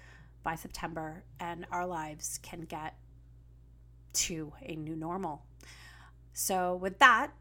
by 0.43 0.56
September 0.56 1.23
and 1.39 1.65
our 1.71 1.86
lives 1.86 2.39
can 2.41 2.62
get 2.62 2.95
to 4.13 4.51
a 4.63 4.75
new 4.75 4.95
normal. 4.95 5.43
So, 6.34 6.75
with 6.75 6.99
that, 6.99 7.32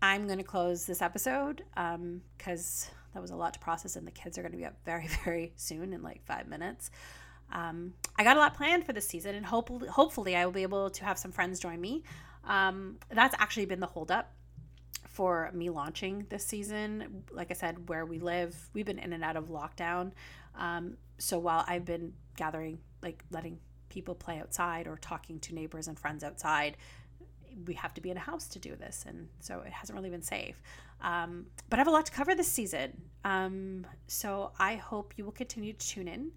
I'm 0.00 0.26
going 0.26 0.38
to 0.38 0.44
close 0.44 0.86
this 0.86 1.00
episode 1.00 1.62
because 1.74 2.90
um, 2.90 2.96
that 3.14 3.20
was 3.20 3.30
a 3.30 3.36
lot 3.36 3.54
to 3.54 3.60
process, 3.60 3.96
and 3.96 4.06
the 4.06 4.10
kids 4.10 4.36
are 4.38 4.42
going 4.42 4.52
to 4.52 4.58
be 4.58 4.64
up 4.64 4.76
very, 4.84 5.08
very 5.24 5.52
soon 5.56 5.92
in 5.92 6.02
like 6.02 6.24
five 6.24 6.48
minutes. 6.48 6.90
Um, 7.52 7.94
I 8.16 8.24
got 8.24 8.36
a 8.36 8.40
lot 8.40 8.54
planned 8.54 8.84
for 8.84 8.92
this 8.92 9.06
season, 9.06 9.34
and 9.34 9.46
hope, 9.46 9.70
hopefully, 9.88 10.36
I 10.36 10.44
will 10.44 10.52
be 10.52 10.62
able 10.62 10.90
to 10.90 11.04
have 11.04 11.18
some 11.18 11.32
friends 11.32 11.60
join 11.60 11.80
me. 11.80 12.02
Um, 12.44 12.98
that's 13.10 13.34
actually 13.38 13.66
been 13.66 13.80
the 13.80 13.86
holdup 13.86 14.32
for 15.08 15.50
me 15.54 15.70
launching 15.70 16.26
this 16.28 16.44
season. 16.44 17.24
Like 17.30 17.50
I 17.50 17.54
said, 17.54 17.88
where 17.88 18.04
we 18.04 18.18
live, 18.18 18.56
we've 18.72 18.84
been 18.84 18.98
in 18.98 19.12
and 19.12 19.22
out 19.22 19.36
of 19.36 19.48
lockdown. 19.48 20.12
Um, 20.56 20.96
so 21.18 21.38
while 21.38 21.64
I've 21.66 21.84
been 21.84 22.12
gathering, 22.36 22.78
like 23.02 23.24
letting 23.30 23.58
people 23.88 24.14
play 24.14 24.40
outside 24.40 24.86
or 24.86 24.96
talking 24.96 25.38
to 25.40 25.54
neighbors 25.54 25.88
and 25.88 25.98
friends 25.98 26.24
outside, 26.24 26.76
we 27.66 27.74
have 27.74 27.94
to 27.94 28.00
be 28.00 28.10
in 28.10 28.16
a 28.16 28.20
house 28.20 28.48
to 28.48 28.58
do 28.58 28.74
this. 28.74 29.04
And 29.06 29.28
so 29.40 29.60
it 29.60 29.72
hasn't 29.72 29.96
really 29.96 30.10
been 30.10 30.22
safe. 30.22 30.60
Um, 31.00 31.46
but 31.70 31.78
I 31.78 31.80
have 31.80 31.86
a 31.86 31.92
lot 31.92 32.06
to 32.06 32.12
cover 32.12 32.34
this 32.34 32.48
season. 32.48 33.00
Um, 33.24 33.86
so 34.08 34.52
I 34.58 34.74
hope 34.76 35.14
you 35.16 35.24
will 35.24 35.32
continue 35.32 35.72
to 35.72 35.86
tune 35.86 36.08
in 36.08 36.32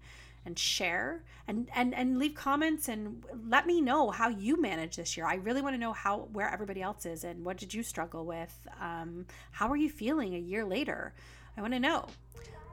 and 0.46 0.58
share 0.58 1.24
and, 1.46 1.68
and 1.74 1.94
and 1.94 2.18
leave 2.18 2.34
comments 2.34 2.88
and 2.88 3.22
let 3.48 3.66
me 3.66 3.80
know 3.80 4.10
how 4.10 4.28
you 4.28 4.60
manage 4.60 4.96
this 4.96 5.16
year. 5.16 5.26
I 5.26 5.34
really 5.34 5.60
want 5.60 5.74
to 5.74 5.78
know 5.78 5.92
how 5.92 6.28
where 6.32 6.48
everybody 6.48 6.80
else 6.80 7.04
is 7.06 7.24
and 7.24 7.44
what 7.44 7.56
did 7.56 7.74
you 7.74 7.82
struggle 7.82 8.24
with? 8.24 8.56
Um, 8.80 9.26
how 9.50 9.68
are 9.68 9.76
you 9.76 9.90
feeling 9.90 10.34
a 10.34 10.38
year 10.38 10.64
later? 10.64 11.12
I 11.56 11.60
want 11.60 11.74
to 11.74 11.80
know. 11.80 12.06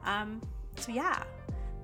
Um, 0.04 0.40
so 0.76 0.92
yeah, 0.92 1.24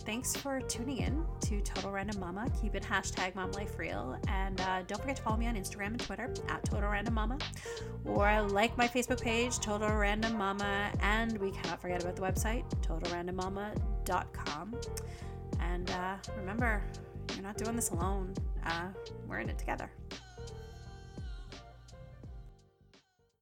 thanks 0.05 0.37
for 0.37 0.61
tuning 0.63 0.99
in 0.99 1.25
to 1.41 1.61
Total 1.61 1.91
Random 1.91 2.19
Mama. 2.19 2.51
Keep 2.61 2.75
it 2.75 2.83
hashtag 2.83 3.35
Mom 3.35 3.53
Life 3.53 3.79
Real. 3.79 4.19
And 4.29 4.61
uh, 4.61 4.83
don't 4.83 5.01
forget 5.01 5.17
to 5.17 5.23
follow 5.23 5.37
me 5.37 5.47
on 5.47 5.55
Instagram 5.55 5.89
and 5.89 6.01
Twitter 6.01 6.33
at 6.49 6.65
Total 6.65 6.89
Random 6.89 7.15
Mama. 7.15 7.39
Or 8.05 8.43
like 8.43 8.77
my 8.77 8.89
Facebook 8.89 9.23
page, 9.23 9.59
Total 9.59 9.95
Random 9.95 10.37
Mama. 10.37 10.91
And 11.01 11.39
we 11.39 11.53
cannot 11.53 11.81
forget 11.81 12.03
about 12.03 12.17
the 12.17 12.23
website, 12.23 12.65
totalrandommama.com. 12.83 14.75
And 15.61 15.91
uh, 15.91 16.17
remember, 16.37 16.83
you're 17.35 17.45
not 17.45 17.57
doing 17.57 17.77
this 17.77 17.91
alone. 17.91 18.35
Uh, 18.67 18.89
we're 19.29 19.39
in 19.39 19.49
it 19.49 19.59
together. 19.59 19.91